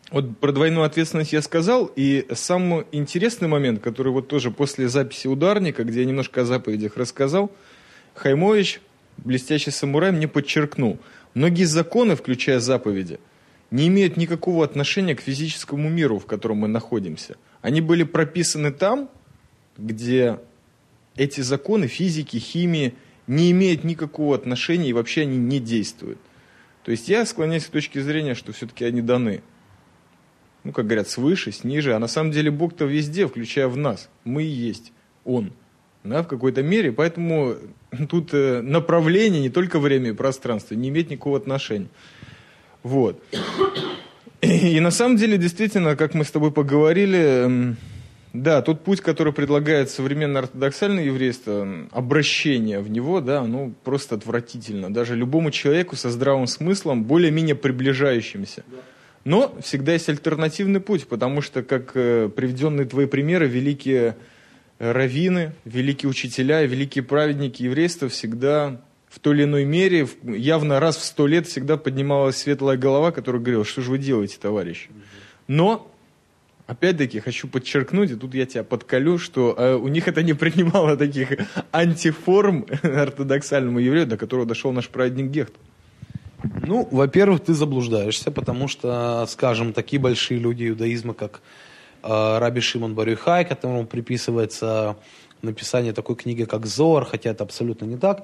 [0.09, 5.27] вот про двойную ответственность я сказал, и самый интересный момент, который вот тоже после записи
[5.27, 7.51] ударника, где я немножко о заповедях рассказал,
[8.15, 8.81] Хаймович
[9.23, 10.99] блестящий самурай мне подчеркнул,
[11.33, 13.19] многие законы, включая заповеди,
[13.69, 17.37] не имеют никакого отношения к физическому миру, в котором мы находимся.
[17.61, 19.09] Они были прописаны там,
[19.77, 20.39] где
[21.15, 22.95] эти законы физики, химии
[23.27, 26.19] не имеют никакого отношения и вообще они не действуют.
[26.83, 29.41] То есть я склоняюсь к точке зрения, что все-таки они даны.
[30.63, 31.93] Ну, как говорят, свыше, сниже.
[31.93, 34.09] А на самом деле Бог-то везде, включая в нас.
[34.23, 34.91] Мы и есть
[35.23, 35.53] Он
[36.03, 37.55] да, в какой-то мере, поэтому
[38.09, 41.89] тут э, направление, не только время и пространство, не имеет никакого отношения.
[42.83, 43.21] Вот.
[44.41, 47.77] И, на самом деле, действительно, как мы с тобой поговорили, эм,
[48.33, 54.91] да, тот путь, который предлагает современное ортодоксальное еврейство, обращение в него, да, ну просто отвратительно.
[54.91, 58.63] Даже любому человеку со здравым смыслом, более-менее приближающимся.
[59.25, 64.15] Но всегда есть альтернативный путь, потому что, как э, приведенные твои примеры, великие
[64.81, 71.03] раввины, великие учителя великие праведники еврейства всегда в той или иной мере, явно раз в
[71.03, 74.89] сто лет всегда поднималась светлая голова, которая говорила, что же вы делаете, товарищи.
[75.47, 75.91] Но,
[76.65, 80.95] опять-таки, хочу подчеркнуть, и тут я тебя подколю, что э, у них это не принимало
[80.97, 81.33] таких
[81.73, 85.53] антиформ ортодоксальному еврею, до которого дошел наш праведник Гехт.
[86.65, 91.41] Ну, во-первых, ты заблуждаешься, потому что, скажем, такие большие люди иудаизма, как
[92.03, 94.95] Раби Шимон Барюхай, которому приписывается
[95.41, 98.23] написание такой книги, как Зор, хотя это абсолютно не так.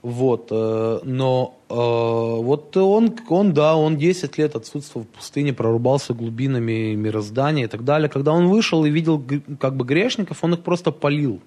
[0.00, 6.14] Вот, э, но э, вот он, он, да, он 10 лет отсутствовал в пустыне, прорубался
[6.14, 8.08] глубинами мироздания и так далее.
[8.08, 9.22] Когда он вышел и видел
[9.58, 11.40] как бы грешников, он их просто полил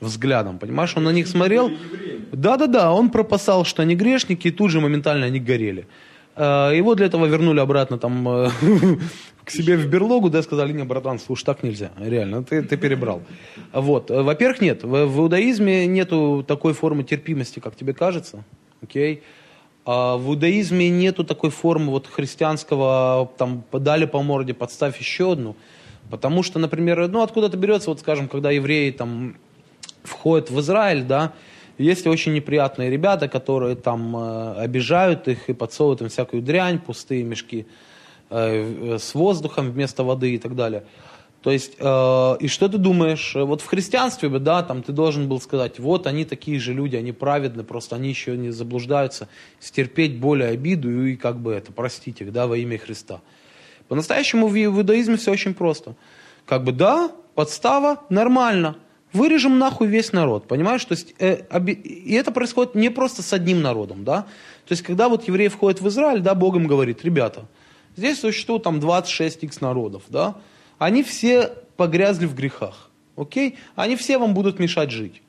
[0.00, 0.96] взглядом, понимаешь?
[0.96, 1.70] Он на них смотрел.
[2.30, 5.86] Да-да-да, он пропасал, что они грешники, и тут же моментально они горели.
[6.36, 8.24] Его для этого вернули обратно там
[9.44, 13.22] к себе в берлогу, да, сказали, не, братан, слушай, так нельзя, реально, ты, ты перебрал.
[13.72, 18.44] Вот, во-первых, нет, в, в иудаизме нету такой формы терпимости, как тебе кажется,
[18.82, 19.22] Окей?
[19.84, 25.56] А в иудаизме нету такой формы вот христианского, там, подали по морде, подставь еще одну.
[26.10, 29.36] Потому что, например, ну, откуда-то берется, вот, скажем, когда евреи там
[30.02, 31.32] входят в Израиль, да,
[31.82, 37.24] есть очень неприятные ребята, которые там э, обижают их и подсовывают им всякую дрянь, пустые
[37.24, 37.66] мешки
[38.30, 40.84] э, с воздухом вместо воды и так далее.
[41.42, 43.34] То есть, э, и что ты думаешь?
[43.34, 47.12] Вот в христианстве, да, там ты должен был сказать, вот они такие же люди, они
[47.12, 52.20] праведны, просто они еще не заблуждаются, стерпеть боль и обиду и как бы это, простить
[52.20, 53.20] их, да, во имя Христа.
[53.88, 55.96] По-настоящему в иудаизме все очень просто.
[56.46, 58.76] Как бы, да, подстава, нормально,
[59.12, 60.84] вырежем нахуй весь народ, понимаешь?
[60.84, 61.72] То есть, э, оби...
[61.72, 64.22] и это происходит не просто с одним народом, да.
[64.66, 67.46] То есть, когда вот евреи входят в Израиль, да, Бог им говорит, ребята,
[67.96, 70.36] здесь существует там 26 x народов, да,
[70.78, 72.90] они все погрязли в грехах.
[73.16, 73.58] Окей?
[73.74, 75.22] Они все вам будут мешать жить.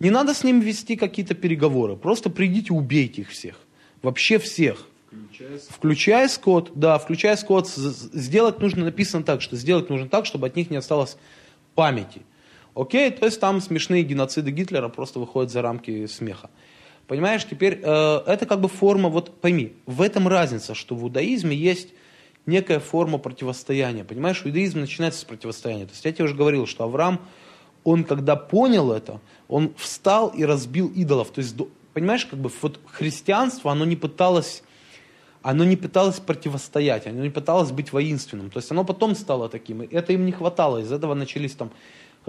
[0.00, 1.96] Не надо с ними вести какие-то переговоры.
[1.96, 3.60] Просто придите, убейте их всех.
[4.02, 4.86] Вообще всех.
[5.10, 10.46] Включая, включая скот, да, включая скот, сделать нужно, написано так, что сделать нужно так, чтобы
[10.46, 11.16] от них не осталось
[11.74, 12.22] памяти.
[12.74, 16.50] Окей, то есть там смешные геноциды Гитлера просто выходят за рамки смеха.
[17.06, 21.54] Понимаешь, теперь э, это как бы форма, вот пойми, в этом разница, что в иудаизме
[21.54, 21.90] есть
[22.46, 24.04] некая форма противостояния.
[24.04, 25.86] Понимаешь, иудаизм начинается с противостояния.
[25.86, 27.20] То есть я тебе уже говорил, что Авраам,
[27.84, 31.30] он когда понял это, он встал и разбил идолов.
[31.30, 31.54] То есть,
[31.92, 34.62] понимаешь, как бы вот христианство, оно не пыталось
[35.42, 38.50] оно не пыталось противостоять, оно не пыталось быть воинственным.
[38.50, 39.82] То есть оно потом стало таким.
[39.82, 40.78] И это им не хватало.
[40.78, 41.70] Из этого начались там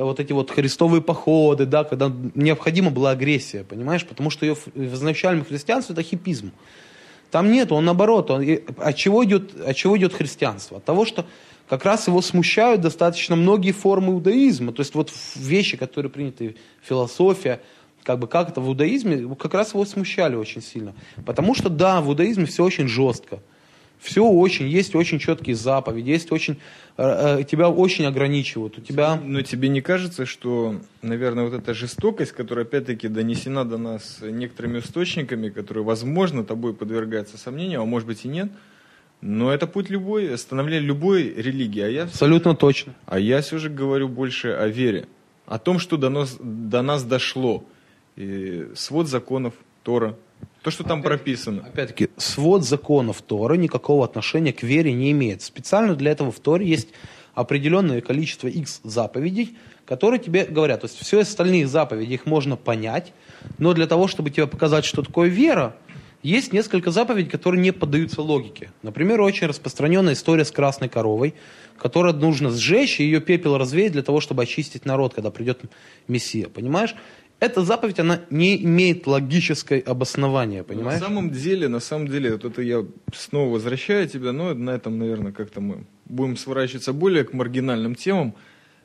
[0.04, 4.06] вот эти вот христовые походы, да, когда необходима была агрессия, понимаешь?
[4.06, 6.52] Потому что ее в изначальном христианстве это хипизм.
[7.32, 8.32] Там нет, он наоборот.
[8.32, 8.46] Он,
[8.78, 10.78] от, чего идет, от чего идет христианство?
[10.78, 11.26] От того, что
[11.68, 14.72] как раз его смущают достаточно многие формы иудаизма.
[14.72, 17.62] То есть вот вещи, которые приняты, философия,
[18.04, 20.94] как бы как это в иудаизме, как раз его смущали очень сильно.
[21.26, 23.40] Потому что да, в иудаизме все очень жестко.
[24.06, 26.60] Все очень, есть очень четкие заповеди, есть очень,
[26.98, 28.78] э, э, тебя очень ограничивают.
[28.78, 29.20] У тебя...
[29.22, 34.78] Но тебе не кажется, что, наверное, вот эта жестокость, которая опять-таки донесена до нас некоторыми
[34.78, 38.52] источниками, которые, возможно, тобой подвергаются сомнению, а может быть и нет,
[39.22, 41.82] но это путь любой, становления любой религии.
[41.82, 42.94] А я, Абсолютно точно.
[43.08, 45.08] А я все же говорю больше о вере,
[45.48, 47.66] о том, что до нас, до нас дошло.
[48.18, 50.16] И свод законов Тора,
[50.66, 51.62] то, что там опять, прописано.
[51.62, 55.44] Опять-таки, свод законов Торы никакого отношения к вере не имеет.
[55.44, 56.88] Специально для этого в Торе есть
[57.36, 60.82] определенное количество X заповедей, которые тебе говорят.
[60.82, 63.14] То есть все остальные заповеди, их можно понять,
[63.60, 65.76] но для того, чтобы тебе показать, что такое вера,
[66.24, 68.72] есть несколько заповедей, которые не поддаются логике.
[68.82, 71.36] Например, очень распространенная история с красной коровой,
[71.78, 75.62] которую нужно сжечь и ее пепел развеять для того, чтобы очистить народ, когда придет
[76.08, 76.48] Мессия.
[76.48, 76.96] Понимаешь?
[77.40, 81.00] Эта заповедь, она не имеет логической обоснования, понимаешь?
[81.00, 84.98] На самом деле, на самом деле, вот это я снова возвращаю тебя, но на этом,
[84.98, 88.36] наверное, как-то мы будем сворачиваться более к маргинальным темам.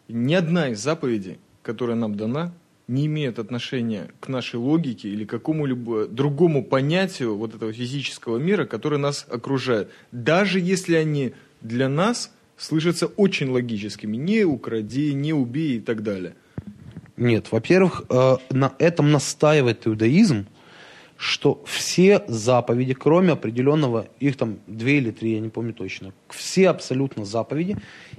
[0.09, 2.53] Ни одна из заповедей, которая нам дана,
[2.89, 8.99] не имеет отношения к нашей логике или какому-либо другому понятию вот этого физического мира, который
[8.99, 9.91] нас окружает.
[10.11, 14.17] Даже если они для нас слышатся очень логическими.
[14.17, 16.35] Не укради, не убей и так далее.
[17.21, 20.47] Нет, во-первых, э, на этом настаивает иудаизм,
[21.19, 26.71] что все заповеди, кроме определенного, их там две или три, я не помню точно, все
[26.71, 27.77] абсолютно заповеди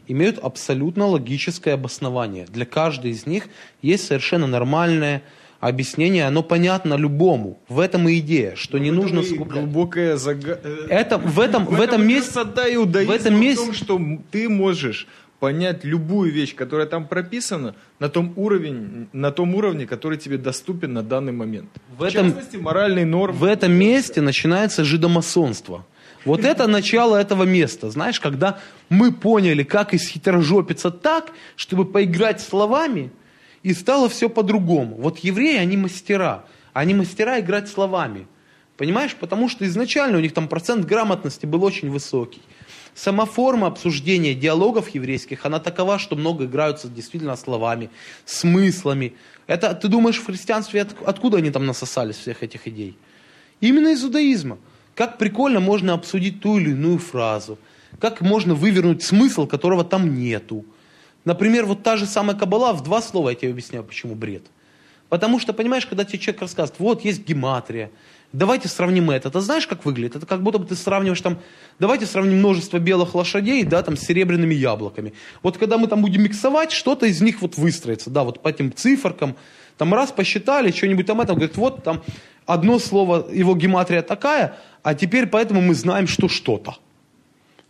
[0.08, 2.46] имеют абсолютно логическое обоснование.
[2.46, 3.48] Для каждой из них
[3.82, 5.24] есть совершенно нормальное
[5.60, 7.60] объяснение, оно понятно любому.
[7.68, 9.64] В этом и идея, что Но не нужно скуплять.
[9.64, 10.60] Глубокая зага...
[10.64, 14.48] Э, это в этом в, в этом, месте в этом месте в том, что ты
[14.48, 15.08] можешь
[15.42, 20.94] понять любую вещь, которая там прописана, на том, уровень, на том уровне, который тебе доступен
[20.94, 21.68] на данный момент.
[21.98, 23.36] В, в этом, частности, моральный норм.
[23.36, 25.84] В этом месте начинается жидомасонство.
[26.26, 33.10] Вот это начало этого места, знаешь, когда мы поняли, как исхитрожопиться так, чтобы поиграть словами,
[33.64, 34.96] и стало все по-другому.
[34.96, 36.46] Вот евреи, они мастера.
[36.72, 38.28] Они мастера играть словами.
[38.78, 39.16] Понимаешь?
[39.16, 42.42] Потому что изначально у них там процент грамотности был очень высокий.
[42.94, 47.90] Сама форма обсуждения диалогов еврейских, она такова, что много играются действительно словами,
[48.26, 49.14] смыслами.
[49.48, 52.98] Это, ты думаешь, в христианстве от, откуда они там насосались всех этих идей?
[53.62, 54.58] Именно из иудаизма.
[54.94, 57.58] Как прикольно можно обсудить ту или иную фразу.
[58.00, 60.66] Как можно вывернуть смысл, которого там нету.
[61.24, 64.44] Например, вот та же самая кабала, в два слова я тебе объясняю, почему бред.
[65.08, 67.92] Потому что, понимаешь, когда тебе человек рассказывает, вот есть гематрия,
[68.34, 69.30] Давайте сравним это.
[69.30, 70.16] Ты знаешь, как выглядит?
[70.16, 71.40] Это как будто бы ты сравниваешь там,
[71.80, 75.14] давайте сравним множество белых лошадей, да, там, с серебряными яблоками.
[75.44, 78.74] Вот когда мы там будем миксовать, что-то из них вот выстроится, да, вот по этим
[78.74, 79.36] циферкам,
[79.78, 82.04] Там раз посчитали, что-нибудь там это, говорит, вот там
[82.46, 86.76] одно слово, его гематрия такая, а теперь поэтому мы знаем, что что-то.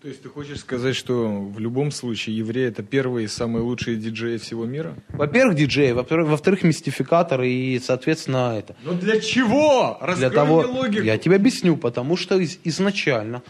[0.01, 3.97] То есть ты хочешь сказать, что в любом случае евреи это первые и самые лучшие
[3.97, 4.95] диджеи всего мира?
[5.09, 8.75] Во-первых, диджеи, во-вторых, во-вторых, мистификаторы и, соответственно, это.
[8.83, 9.99] Но для чего?
[10.01, 11.03] Раскрой Для того, логику.
[11.03, 13.43] я тебе объясню, потому что из- изначально,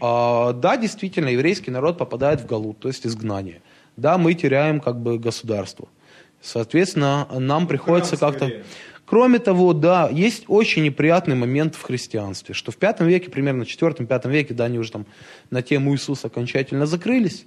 [0.00, 3.62] а, да, действительно, еврейский народ попадает в галут, то есть изгнание.
[3.96, 5.88] Да, мы теряем как бы государство.
[6.42, 8.46] Соответственно, нам приходится как-то...
[8.46, 8.64] скорее.
[9.06, 13.68] Кроме того, да, есть очень неприятный момент в христианстве, что в пятом веке, примерно в
[13.68, 15.06] четвертом-пятом веке, да, они уже там
[15.50, 17.46] на тему Иисуса окончательно закрылись,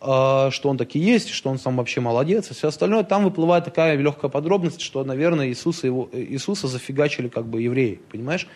[0.00, 3.04] а, что он таки есть, что он сам вообще молодец, и все остальное.
[3.04, 8.48] Там выплывает такая легкая подробность, что, наверное, Иисуса, его, Иисуса зафигачили как бы евреи, понимаешь?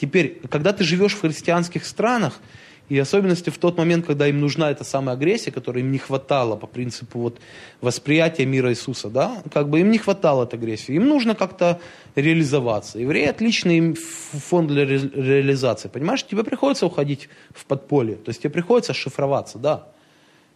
[0.00, 2.40] Теперь, когда ты живешь в христианских странах,
[2.88, 6.56] и особенности в тот момент, когда им нужна эта самая агрессия, которой им не хватало
[6.56, 7.40] по принципу вот
[7.80, 11.80] восприятия мира Иисуса, да, как бы им не хватало этой агрессии, им нужно как-то
[12.14, 12.98] реализоваться.
[12.98, 18.50] Евреи отличный фонд для ре- реализации, понимаешь, тебе приходится уходить в подполье, то есть тебе
[18.50, 19.88] приходится шифроваться, да,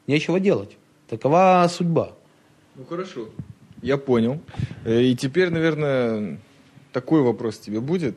[0.07, 0.77] нечего делать,
[1.09, 2.13] такова судьба.
[2.77, 3.29] Ну хорошо.
[3.83, 4.41] Я понял.
[4.85, 6.39] Э, И теперь, наверное,
[6.93, 8.17] такой вопрос тебе будет.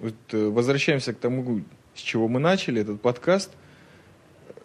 [0.00, 1.60] Вот, э, возвращаемся к тому,
[1.94, 3.50] с чего мы начали этот подкаст.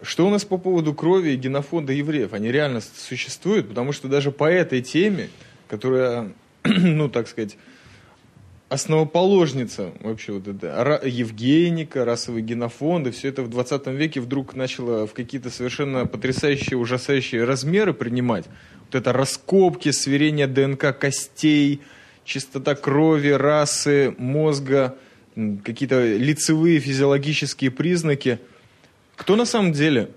[0.01, 2.33] Что у нас по поводу крови и генофонда евреев?
[2.33, 3.67] Они реально существуют?
[3.67, 5.29] Потому что даже по этой теме,
[5.67, 7.57] которая, ну, так сказать,
[8.69, 15.07] основоположница вообще вот это Евгеника, расовый генофонд, и все это в 20 веке вдруг начало
[15.07, 18.45] в какие-то совершенно потрясающие, ужасающие размеры принимать.
[18.85, 21.81] Вот это раскопки, сверение ДНК костей,
[22.23, 24.97] чистота крови, расы, мозга,
[25.63, 28.39] какие-то лицевые физиологические признаки.
[29.15, 30.11] Кто на самом деле,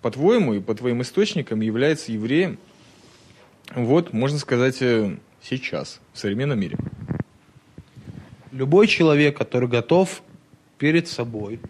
[0.00, 2.58] по-твоему и по твоим источникам, является евреем?
[3.74, 6.78] Вот, можно сказать, э, сейчас, в современном мире.
[8.50, 10.22] Любой человек, который готов
[10.78, 11.60] перед собой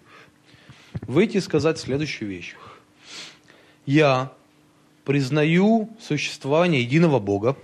[1.03, 2.55] выйти и сказать следующую вещь.
[3.85, 4.33] Я
[5.05, 7.57] признаю существование единого Бога,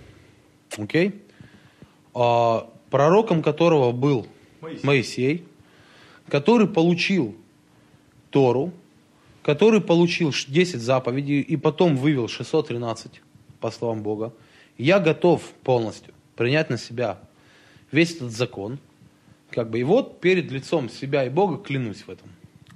[0.77, 1.21] окей?
[2.13, 4.27] А, пророком которого был
[4.61, 4.85] Моисей.
[4.85, 5.43] Моисей,
[6.27, 7.35] который получил
[8.29, 8.71] Тору,
[9.43, 13.21] который получил ш- 10 заповедей и потом вывел 613
[13.59, 14.33] по словам Бога.
[14.77, 17.19] Я готов полностью принять на себя
[17.91, 18.79] весь этот закон,
[19.49, 22.29] как бы, и вот перед лицом себя и Бога клянусь в этом.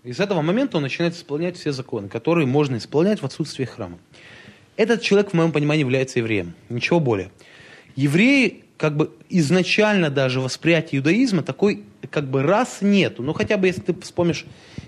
[0.03, 3.99] И с этого момента он начинает исполнять все законы, которые можно исполнять в отсутствии храма.
[4.75, 6.55] Этот человек, в моем понимании, является евреем.
[6.69, 7.31] Ничего более.
[7.95, 13.23] Евреи, как бы изначально даже восприятие иудаизма такой, как бы раз нету.
[13.23, 14.45] Ну, хотя бы если ты вспомнишь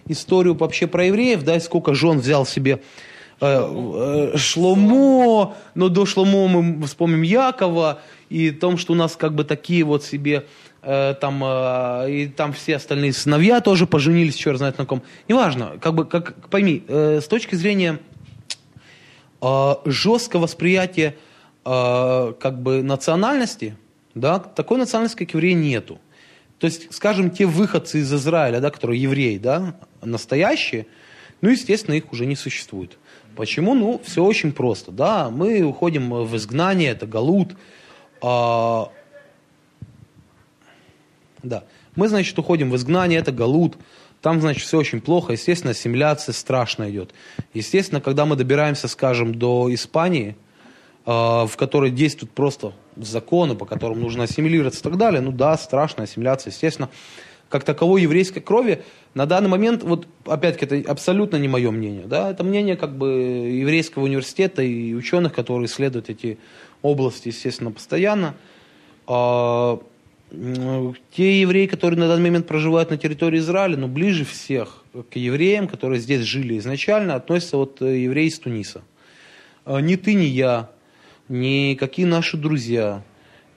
[0.10, 2.82] историю вообще про евреев, да, и сколько жен взял себе
[3.40, 9.16] э, э, Шломо, но до Шломо мы вспомним Якова, и о том, что у нас
[9.16, 10.46] как бы такие вот себе
[10.82, 15.04] э, там, э, и там все остальные сыновья тоже поженились, черт знает на ком.
[15.30, 18.00] Неважно, как бы, как, пойми, э, с точки зрения
[19.42, 21.16] э, жесткого восприятия
[21.64, 23.78] э, как бы национальности,
[24.16, 26.00] да, такой национальности, как евреи, нету.
[26.58, 30.88] То есть, скажем, те выходцы из Израиля, да, которые евреи, да, настоящие,
[31.42, 32.98] ну, естественно, их уже не существует.
[33.36, 33.76] Почему?
[33.76, 37.56] Ну, все очень просто, да, мы уходим в изгнание, это галут,
[38.22, 38.90] а,
[41.44, 41.64] да.
[41.96, 43.78] Мы, значит, уходим в изгнание, это галут.
[44.22, 45.34] Там, значит, все очень плохо.
[45.34, 47.14] Естественно, ассимиляция страшно идет.
[47.54, 50.36] Естественно, когда мы добираемся, скажем, до Испании,
[51.06, 55.58] э, в которой действуют просто законы, по которым нужно ассимилироваться и так далее, ну да,
[55.58, 56.90] страшная ассимиляция, естественно.
[57.50, 58.84] Как таковой еврейской крови
[59.14, 63.10] на данный момент, вот опять-таки, это абсолютно не мое мнение, да, это мнение как бы
[63.10, 66.38] еврейского университета и ученых, которые исследуют эти
[66.82, 68.36] области, естественно, постоянно.
[69.08, 69.80] А,
[71.12, 75.68] те евреи, которые на данный момент проживают на территории Израиля, ну, ближе всех к евреям,
[75.68, 78.82] которые здесь жили изначально, относятся вот э, евреи из Туниса.
[79.66, 80.70] А, Ни ты, ни я,
[81.30, 83.04] ни какие наши друзья,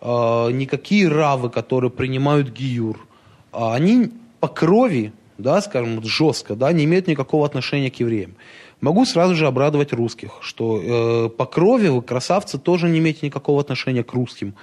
[0.00, 3.06] а, никакие равы, которые принимают гиюр,
[3.52, 8.34] а они по крови, да, скажем, вот жестко, да, не имеют никакого отношения к евреям.
[8.80, 13.60] Могу сразу же обрадовать русских, что э, по крови вы, красавцы, тоже не имеете никакого
[13.60, 14.54] отношения к русским.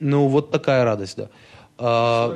[0.00, 1.28] Ну, вот такая радость, да.
[1.78, 2.34] А,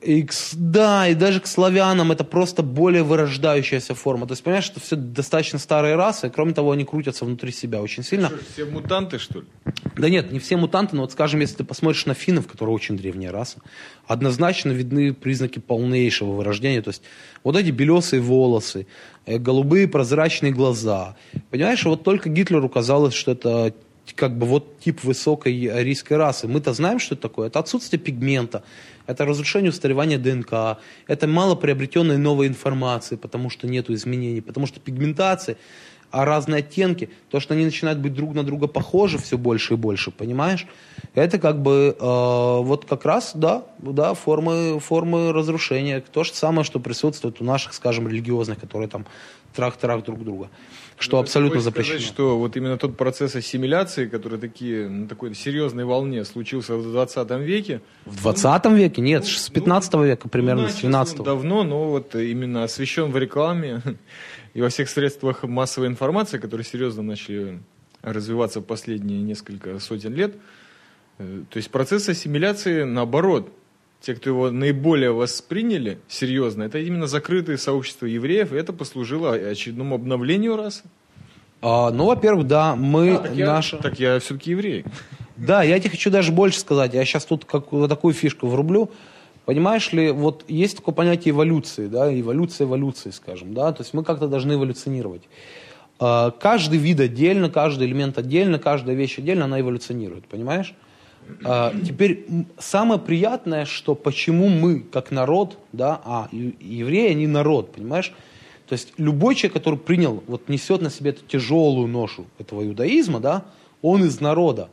[0.00, 4.28] и к с- да, и даже к славянам это просто более вырождающаяся форма.
[4.28, 8.04] То есть, понимаешь, что все достаточно старые расы, кроме того, они крутятся внутри себя очень
[8.04, 8.28] сильно.
[8.28, 9.46] Что все мутанты, что ли?
[9.96, 12.96] Да нет, не все мутанты, но вот, скажем, если ты посмотришь на финнов, которые очень
[12.96, 13.58] древняя раса,
[14.06, 16.82] однозначно видны признаки полнейшего вырождения.
[16.82, 17.02] То есть
[17.42, 18.86] вот эти белесые волосы,
[19.26, 21.16] э, голубые прозрачные глаза.
[21.50, 23.74] Понимаешь, вот только Гитлеру казалось, что это
[24.16, 26.48] как бы вот тип высокой арийской расы.
[26.48, 27.46] Мы-то знаем, что это такое.
[27.48, 28.62] Это отсутствие пигмента,
[29.06, 34.80] это разрушение устаревания ДНК, это мало приобретенной новой информации, потому что нет изменений, потому что
[34.80, 35.56] пигментация,
[36.12, 39.76] а разные оттенки, то, что они начинают быть друг на друга похожи все больше и
[39.76, 40.66] больше, понимаешь?
[41.14, 42.04] Это как бы э,
[42.62, 46.00] вот как раз, да, да, формы, формы разрушения.
[46.00, 49.06] То же самое, что присутствует у наших, скажем, религиозных, которые там
[49.54, 50.48] трах-трах друг друга
[51.02, 51.98] что Ну, абсолютно запрещено.
[51.98, 56.90] Сказать, что вот именно тот процесс ассимиляции, который такие, на такой серьезной волне случился в
[56.90, 57.80] 20 веке.
[58.06, 59.02] В 20 веке?
[59.02, 63.10] Нет, с 15 века, примерно, ну, с начался 12 он давно, но вот именно освещен
[63.10, 63.82] в рекламе
[64.54, 67.60] и во всех средствах массовой информации, которые серьезно начали
[68.02, 70.34] развиваться в последние несколько сотен лет.
[71.18, 73.52] Э, То есть процесс ассимиляции, наоборот,
[74.00, 79.94] те, кто его наиболее восприняли серьезно, это именно закрытые сообщества евреев, и это послужило очередному
[79.94, 80.82] обновлению расы.
[81.60, 84.84] А, ну, во-первых, да, мы, так, я, так я все-таки еврей.
[85.36, 86.92] Да, я тебе хочу даже больше сказать.
[86.92, 88.90] Я сейчас тут как, вот такую фишку врублю.
[89.44, 94.04] Понимаешь ли, вот есть такое понятие эволюции, да, эволюция эволюции, скажем, да, то есть мы
[94.04, 95.22] как-то должны эволюционировать.
[95.98, 100.74] А, Каждый вид отдельно, каждый элемент отдельно, каждая вещь отдельно, она эволюционирует, понимаешь?
[101.44, 102.26] А, Теперь
[102.58, 108.12] самое приятное, что почему мы, как народ, да, а евреи, они народ, понимаешь?
[108.68, 113.18] То есть любой человек, который принял, вот несет на себе эту тяжелую ношу этого иудаизма,
[113.18, 113.44] да,
[113.82, 114.70] он из народа.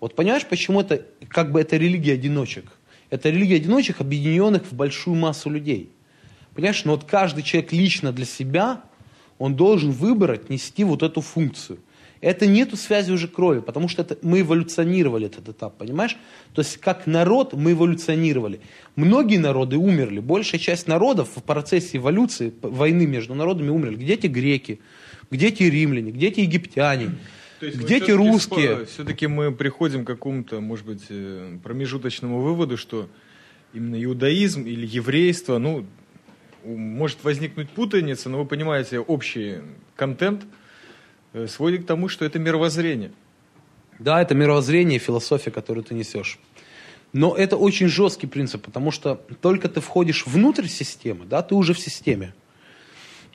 [0.00, 2.66] Вот понимаешь, почему это, как бы это религия одиночек?
[3.12, 5.90] Это религия одиночек, объединенных в большую массу людей.
[6.54, 8.84] Понимаешь, но вот каждый человек лично для себя,
[9.38, 11.78] он должен выбрать нести вот эту функцию.
[12.22, 16.16] Это нету связи уже крови, потому что это, мы эволюционировали этот этап, понимаешь?
[16.54, 18.60] То есть как народ мы эволюционировали.
[18.96, 23.96] Многие народы умерли, большая часть народов в процессе эволюции, войны между народами умерли.
[23.96, 24.80] Где те греки,
[25.30, 27.10] где те римляне, где те египтяне,
[27.70, 28.86] где те русские.
[28.86, 33.08] Все-таки мы приходим к какому-то, может быть, э, промежуточному выводу, что
[33.72, 35.86] именно иудаизм или еврейство, ну,
[36.64, 39.58] может возникнуть путаница, но вы понимаете, общий
[39.96, 40.44] контент
[41.32, 43.12] э, сводит к тому, что это мировоззрение.
[43.98, 46.38] Да, это мировоззрение, философия, которую ты несешь.
[47.12, 51.74] Но это очень жесткий принцип, потому что только ты входишь внутрь системы, да, ты уже
[51.74, 52.34] в системе.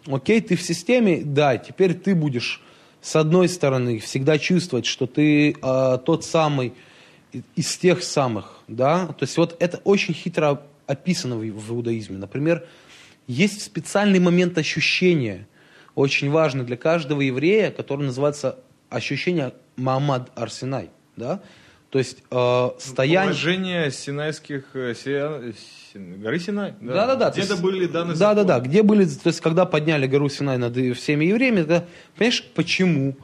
[0.07, 2.61] Окей, ты в системе, да, теперь ты будешь
[3.07, 6.73] с одной стороны всегда чувствовать, что ты э, тот самый
[7.55, 12.17] из тех самых, да, то есть вот это очень хитро описано в, в иудаизме.
[12.17, 12.67] Например,
[13.25, 15.47] есть специальный момент ощущения,
[15.95, 21.41] очень важный для каждого еврея, который называется ощущение Маамад Арсенай, да,
[21.89, 23.29] то есть э, стояние...
[23.29, 24.93] Положение синайских, э,
[25.97, 26.73] Син- горы Синай.
[26.81, 27.29] Да, да, да.
[27.31, 28.59] Где-то были даны Да, да, да.
[28.59, 31.85] Где были, то есть, когда подняли гору Синай над всеми евреями, тогда,
[32.15, 33.15] понимаешь, почему?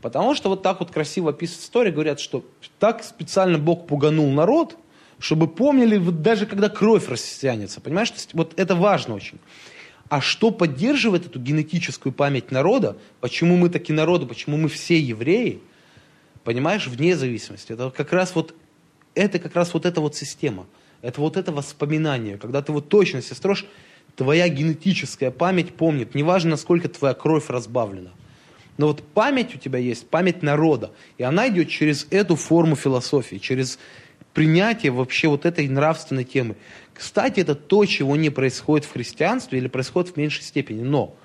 [0.00, 2.44] Потому что вот так вот красиво описывает история, говорят, что
[2.78, 4.76] так специально Бог пуганул народ,
[5.18, 8.10] чтобы помнили, вот даже когда кровь растянется, понимаешь?
[8.10, 9.38] То есть, вот это важно очень.
[10.08, 15.60] А что поддерживает эту генетическую память народа, почему мы такие народы, почему мы все евреи,
[16.42, 17.72] понимаешь, вне зависимости.
[17.72, 18.54] Это как раз вот,
[19.14, 20.66] это как раз вот эта вот система.
[21.02, 22.38] Это вот это воспоминание.
[22.38, 23.36] Когда ты вот точно себе
[24.16, 26.14] твоя генетическая память помнит.
[26.14, 28.10] Неважно, насколько твоя кровь разбавлена.
[28.76, 30.90] Но вот память у тебя есть, память народа.
[31.18, 33.78] И она идет через эту форму философии, через
[34.34, 36.56] принятие вообще вот этой нравственной темы.
[36.94, 40.82] Кстати, это то, чего не происходит в христианстве или происходит в меньшей степени.
[40.82, 41.16] Но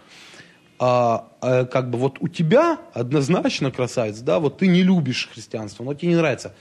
[0.79, 5.83] а, а, как бы вот у тебя однозначно красавец, да, вот ты не любишь христианство,
[5.83, 6.53] но тебе не нравится.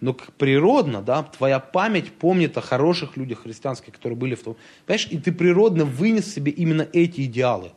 [0.00, 4.56] Но как природно, да, твоя память помнит о хороших людях христианских, которые были в том.
[4.86, 7.72] Понимаешь, и ты природно вынес себе именно эти идеалы.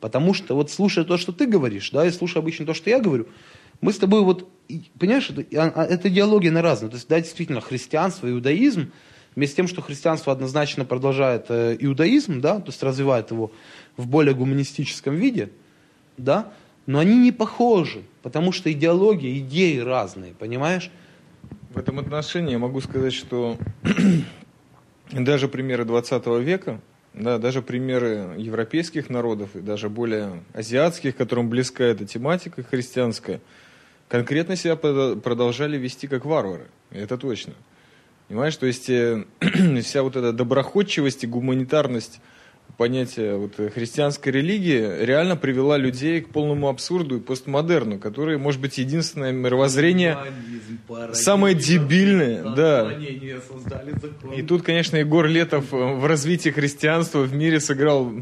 [0.00, 2.98] Потому что вот слушая то, что ты говоришь, да, и слушая обычно то, что я
[2.98, 3.28] говорю,
[3.80, 4.48] мы с тобой вот,
[4.98, 6.90] понимаешь, это, а- а- это идеология на разные.
[6.90, 8.90] То есть, да, действительно, христианство, иудаизм,
[9.36, 13.52] вместе с тем, что христианство однозначно продолжает э, иудаизм, да, то есть развивает его
[13.96, 15.50] в более гуманистическом виде,
[16.16, 16.52] да,
[16.86, 20.90] но они не похожи, потому что идеология, идеи разные, понимаешь?
[21.70, 23.56] В этом отношении я могу сказать, что
[25.12, 26.80] даже примеры 20 века,
[27.14, 33.40] да, даже примеры европейских народов и даже более азиатских, которым близка эта тематика христианская,
[34.08, 36.66] конкретно себя продолжали вести как варвары.
[36.90, 37.54] Это точно.
[38.26, 39.24] Понимаешь, то есть э,
[39.82, 42.20] вся вот эта доброходчивость и гуманитарность
[42.76, 48.78] понятия вот, христианской религии реально привела людей к полному абсурду и постмодерну, который, может быть,
[48.78, 50.18] единственное мировоззрение
[51.12, 52.92] самое дебильное, да.
[54.36, 58.12] И тут, конечно, Егор Летов э, в развитии христианства в мире сыграл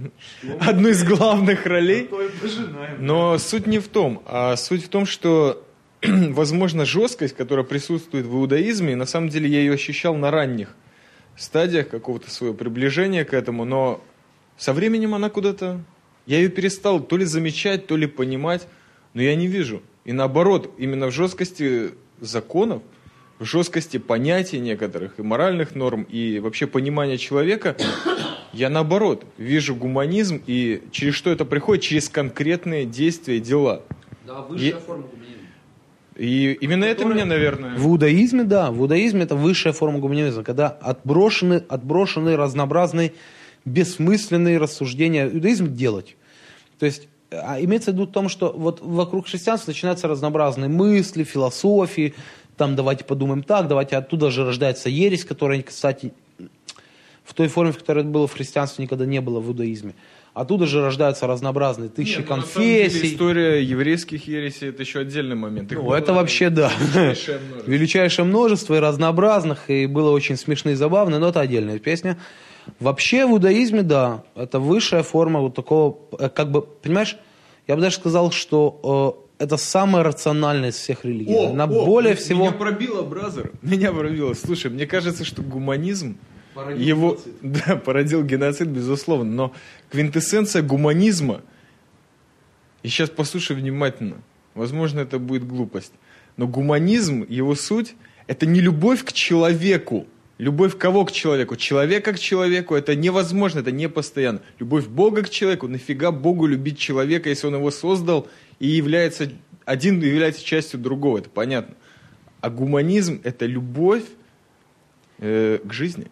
[0.60, 2.08] одну из главных ролей.
[2.98, 5.64] Но суть не в том, а суть в том, что
[6.02, 10.74] возможно, жесткость, которая присутствует в иудаизме, и на самом деле я ее ощущал на ранних
[11.36, 14.02] стадиях какого-то своего приближения к этому, но
[14.58, 15.80] со временем она куда-то...
[16.26, 18.68] Я ее перестал то ли замечать, то ли понимать,
[19.14, 19.82] но я не вижу.
[20.04, 22.82] И наоборот, именно в жесткости законов,
[23.38, 27.76] в жесткости понятий некоторых и моральных норм, и вообще понимания человека,
[28.52, 31.84] я наоборот вижу гуманизм, и через что это приходит?
[31.84, 33.82] Через конкретные действия, дела.
[34.26, 35.38] Да, высшая высшая форма гуманизма.
[36.16, 37.76] И именно это меня, наверное...
[37.76, 43.12] В иудаизме, да, в иудаизме это высшая форма гуманизма, когда отброшены, отброшены разнообразные
[43.64, 45.28] бессмысленные рассуждения.
[45.28, 46.16] Иудаизм делать.
[46.78, 51.24] То есть а имеется в виду в том, что вот вокруг христианства начинаются разнообразные мысли,
[51.24, 52.14] философии,
[52.56, 56.12] там давайте подумаем так, давайте оттуда же рождается ересь, которая, кстати,
[57.24, 59.94] в той форме, в которой это было в христианстве, никогда не было в иудаизме.
[60.32, 63.14] Оттуда же рождаются разнообразные тысячи Нет, ну, самом деле конфессий.
[63.14, 65.70] история еврейских ересей это еще отдельный момент.
[65.72, 66.72] Их Ну, это вообще да.
[66.78, 67.70] величайшее множество.
[67.70, 72.18] Величайшее множество и разнообразных, и было очень смешно и забавно, но это отдельная песня.
[72.80, 77.16] Вообще в иудаизме, да, это высшая форма вот такого, э, как бы, понимаешь,
[77.66, 81.34] я бы даже сказал, что э, это самая рациональная из всех религий.
[81.34, 82.40] О, Она о, более меня- всего...
[82.46, 83.52] Меня пробило, бразер.
[83.62, 84.34] Меня пробило.
[84.34, 86.16] Слушай, мне кажется, что гуманизм
[86.54, 87.34] Породил его, геноцид.
[87.66, 89.30] да, породил геноцид, безусловно.
[89.30, 89.52] Но
[89.90, 91.42] квинтэссенция гуманизма,
[92.82, 94.16] и сейчас послушай внимательно,
[94.54, 95.92] возможно, это будет глупость,
[96.36, 97.94] но гуманизм, его суть,
[98.26, 100.06] это не любовь к человеку,
[100.38, 101.56] Любовь кого к человеку?
[101.56, 104.40] Человека к человеку это невозможно, это не постоянно.
[104.60, 108.28] Любовь Бога к человеку, нафига Богу любить человека, если он его создал
[108.60, 109.30] и является,
[109.64, 111.74] один является частью другого, это понятно.
[112.40, 114.04] А гуманизм это любовь
[115.18, 116.06] э, к жизни.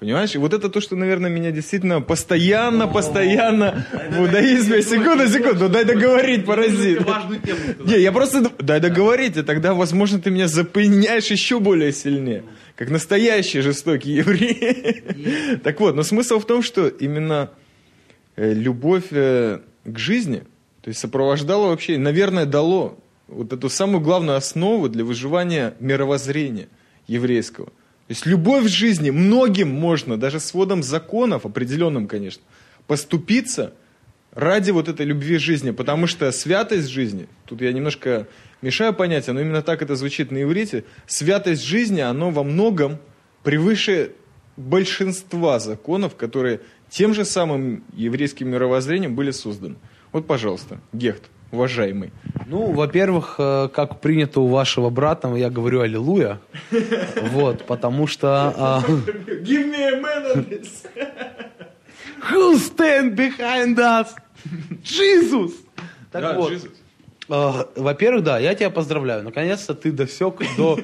[0.00, 0.34] Понимаешь?
[0.34, 4.80] И вот это то, что, наверное, меня действительно постоянно, постоянно в иудаизме.
[4.82, 7.06] Секунду, секунду, дай договорить, паразит.
[7.84, 8.50] Не, я просто...
[8.58, 12.44] Дай договорить, и тогда, возможно, ты меня запыняешь еще более сильнее.
[12.76, 15.58] Как настоящий жестокий еврей.
[15.62, 17.50] Так вот, но смысл в том, что именно
[18.36, 20.44] э, любовь э, к жизни,
[20.80, 22.98] то есть сопровождала вообще, наверное, дало
[23.28, 26.68] вот эту самую главную основу для выживания мировоззрения
[27.06, 27.70] еврейского.
[28.10, 32.42] То есть любовь в жизни многим можно, даже сводом законов, определенным, конечно,
[32.88, 33.72] поступиться
[34.32, 38.26] ради вот этой любви жизни, потому что святость жизни, тут я немножко
[38.62, 42.98] мешаю понятия, но именно так это звучит на иврите, святость жизни, оно во многом
[43.44, 44.10] превыше
[44.56, 49.76] большинства законов, которые тем же самым еврейским мировоззрением были созданы.
[50.10, 51.22] Вот, пожалуйста, Гехт,
[51.52, 52.12] уважаемый.
[52.46, 56.40] Ну, во-первых, э, как принято у вашего брата, я говорю аллилуйя.
[57.32, 58.52] Вот, потому что...
[58.56, 60.86] а, Give me a man on this.
[62.30, 64.08] Who stand behind us?
[64.82, 65.52] Jesus!
[66.12, 66.70] Так Да, вот, Jesus.
[67.28, 69.22] э, во-первых, да, я тебя поздравляю.
[69.22, 70.76] Наконец-то ты досек до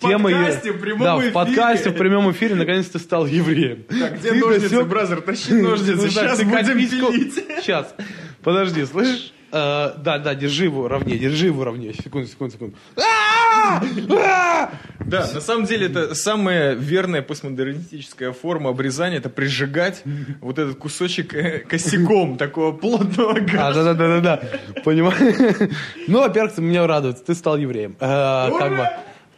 [0.00, 0.32] темы...
[0.32, 1.32] подкасте, в прямом Да, в эфире.
[1.32, 3.84] подкасте, в прямом эфире, наконец ты стал евреем.
[3.88, 5.20] Так, где Ты ножницы, досек- бразер?
[5.20, 7.34] Тащи ножницы, Ну, да, сейчас как будем пилить.
[7.62, 7.94] Сейчас.
[8.42, 9.32] Подожди, слышишь?
[9.52, 11.92] Э, да, да, держи его ровнее, держи его ровнее.
[11.92, 12.76] Секунду, секунду, секунду.
[12.96, 13.82] А!
[14.10, 14.70] А!
[15.04, 20.02] Да, на самом деле это самая верная постмодернистическая форма обрезания, это прижигать
[20.40, 23.84] вот этот кусочек э, косяком такого плотного А, газа.
[23.84, 24.36] да, да, да, да,
[24.74, 24.80] да.
[24.84, 25.70] Понимаешь?
[26.08, 27.94] Ну, во-первых, меня радует, ты стал евреем.
[28.00, 28.88] Э, как бы.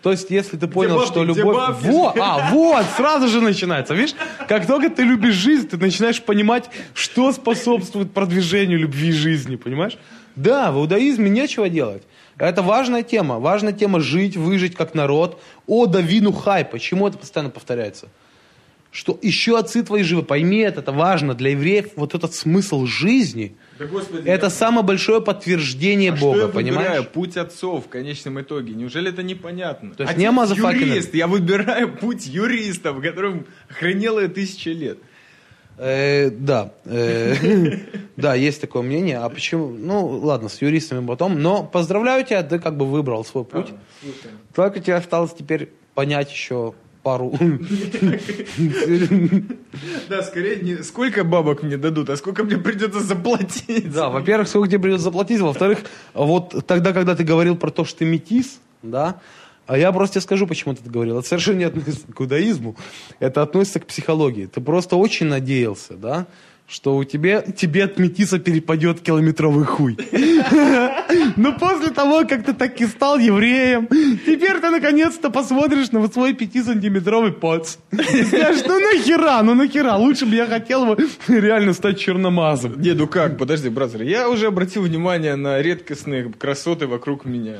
[0.04, 1.56] То есть, если ты понял, бабки, что где любовь...
[1.56, 1.86] бабки?
[1.86, 3.94] Во, а, вот, сразу же начинается.
[3.94, 4.14] Видишь,
[4.46, 9.96] как только ты любишь жизнь, ты начинаешь понимать, что способствует продвижению любви жизни, понимаешь?
[10.36, 12.02] Да, в иудаизме нечего делать.
[12.36, 13.38] Это важная тема.
[13.38, 15.40] Важная тема жить, выжить как народ.
[15.66, 16.66] О, Давину хай.
[16.66, 18.08] Почему это постоянно повторяется?
[18.90, 20.22] Что еще отцы твои живы.
[20.22, 21.32] Пойми это, это важно.
[21.32, 26.26] Для евреев вот этот смысл жизни, Да, Господи, это я- самое большое подтверждение А что
[26.26, 26.74] Бога, я выбираю?
[26.76, 27.08] понимаешь?
[27.08, 28.72] Путь отцов в конечном итоге.
[28.74, 29.94] Неужели это непонятно?
[29.94, 30.84] То есть Отец не мазафакеры.
[30.86, 34.98] юрист, я выбираю путь юриста, в котором охренело тысяча лет.
[35.76, 37.34] Э, да, э,
[38.16, 39.18] да, есть такое мнение.
[39.18, 39.70] А почему?
[39.70, 41.42] Ну, ладно, с юристами потом.
[41.42, 43.68] Но поздравляю тебя, ты как бы выбрал свой путь.
[44.54, 46.74] Только тебе осталось теперь понять еще
[47.04, 47.32] пару.
[50.08, 53.92] Да, скорее, не сколько бабок мне дадут, а сколько мне придется заплатить.
[53.92, 55.80] Да, во-первых, сколько тебе придется заплатить, во-вторых,
[56.14, 59.20] вот тогда, когда ты говорил про то, что ты метис, да,
[59.66, 61.18] а я просто тебе скажу, почему ты это говорил.
[61.18, 62.76] Это совершенно не относится к иудаизму,
[63.18, 64.46] это относится к психологии.
[64.46, 66.26] Ты просто очень надеялся, да,
[66.66, 69.96] что у тебя, тебе от метиса перепадет километровый хуй.
[71.36, 76.32] Но после того, как ты так и стал евреем, теперь ты наконец-то посмотришь на свой
[76.32, 77.76] пятисантиметровый поц.
[77.92, 77.96] И
[78.66, 80.96] ну нахера, ну нахера, лучше бы я хотел бы
[81.28, 82.80] реально стать черномазом.
[82.80, 87.58] Не, ну как, подожди, бразер, я уже обратил внимание на редкостные красоты вокруг меня.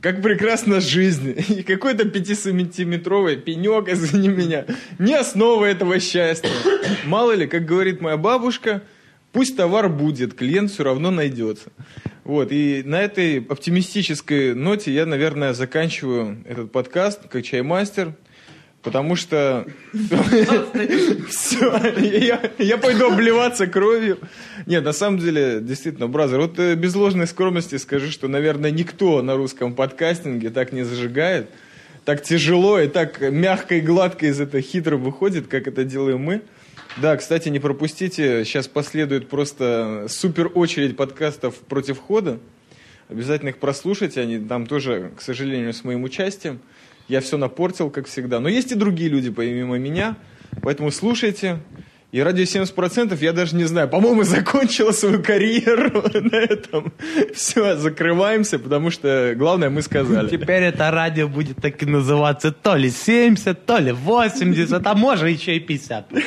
[0.00, 1.36] Как прекрасна жизнь.
[1.48, 4.66] И какой-то пятисантиметровый пенек, извини меня,
[4.98, 6.50] не основа этого счастья.
[7.06, 8.82] Мало ли, как говорит моя бабушка, бабушка,
[9.32, 11.68] пусть товар будет, клиент все равно найдется.
[12.24, 18.14] Вот, и на этой оптимистической ноте я, наверное, заканчиваю этот подкаст как чаймастер,
[18.82, 19.66] потому что
[21.28, 21.94] все,
[22.58, 24.16] я пойду обливаться кровью.
[24.64, 29.20] Нет, на самом деле, действительно, бразер, вот э, без ложной скромности скажи, что, наверное, никто
[29.20, 31.50] на русском подкастинге так не зажигает,
[32.06, 36.40] так тяжело и так мягко и гладко из этого хитро выходит, как это делаем мы.
[36.96, 42.40] Да, кстати, не пропустите, сейчас последует просто супер очередь подкастов против хода.
[43.08, 46.60] Обязательно их прослушайте, они там тоже, к сожалению, с моим участием.
[47.08, 48.40] Я все напортил, как всегда.
[48.40, 50.16] Но есть и другие люди, помимо меня,
[50.62, 51.60] поэтому слушайте.
[52.12, 56.92] И радио 70% я даже не знаю, по-моему, закончила свою карьеру на этом.
[57.32, 60.28] Все, закрываемся, потому что главное мы сказали.
[60.28, 65.28] Теперь это радио будет так и называться то ли 70, то ли 80, а может
[65.28, 66.12] еще и 50.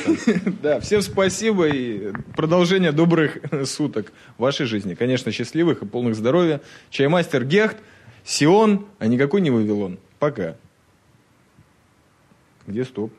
[0.61, 4.93] Да, всем спасибо и продолжение добрых суток в вашей жизни.
[4.93, 6.61] Конечно, счастливых и полных здоровья.
[6.89, 7.77] Чаймастер Гехт,
[8.23, 9.99] Сион, а никакой не Вавилон.
[10.19, 10.55] Пока.
[12.67, 13.11] Где стоп?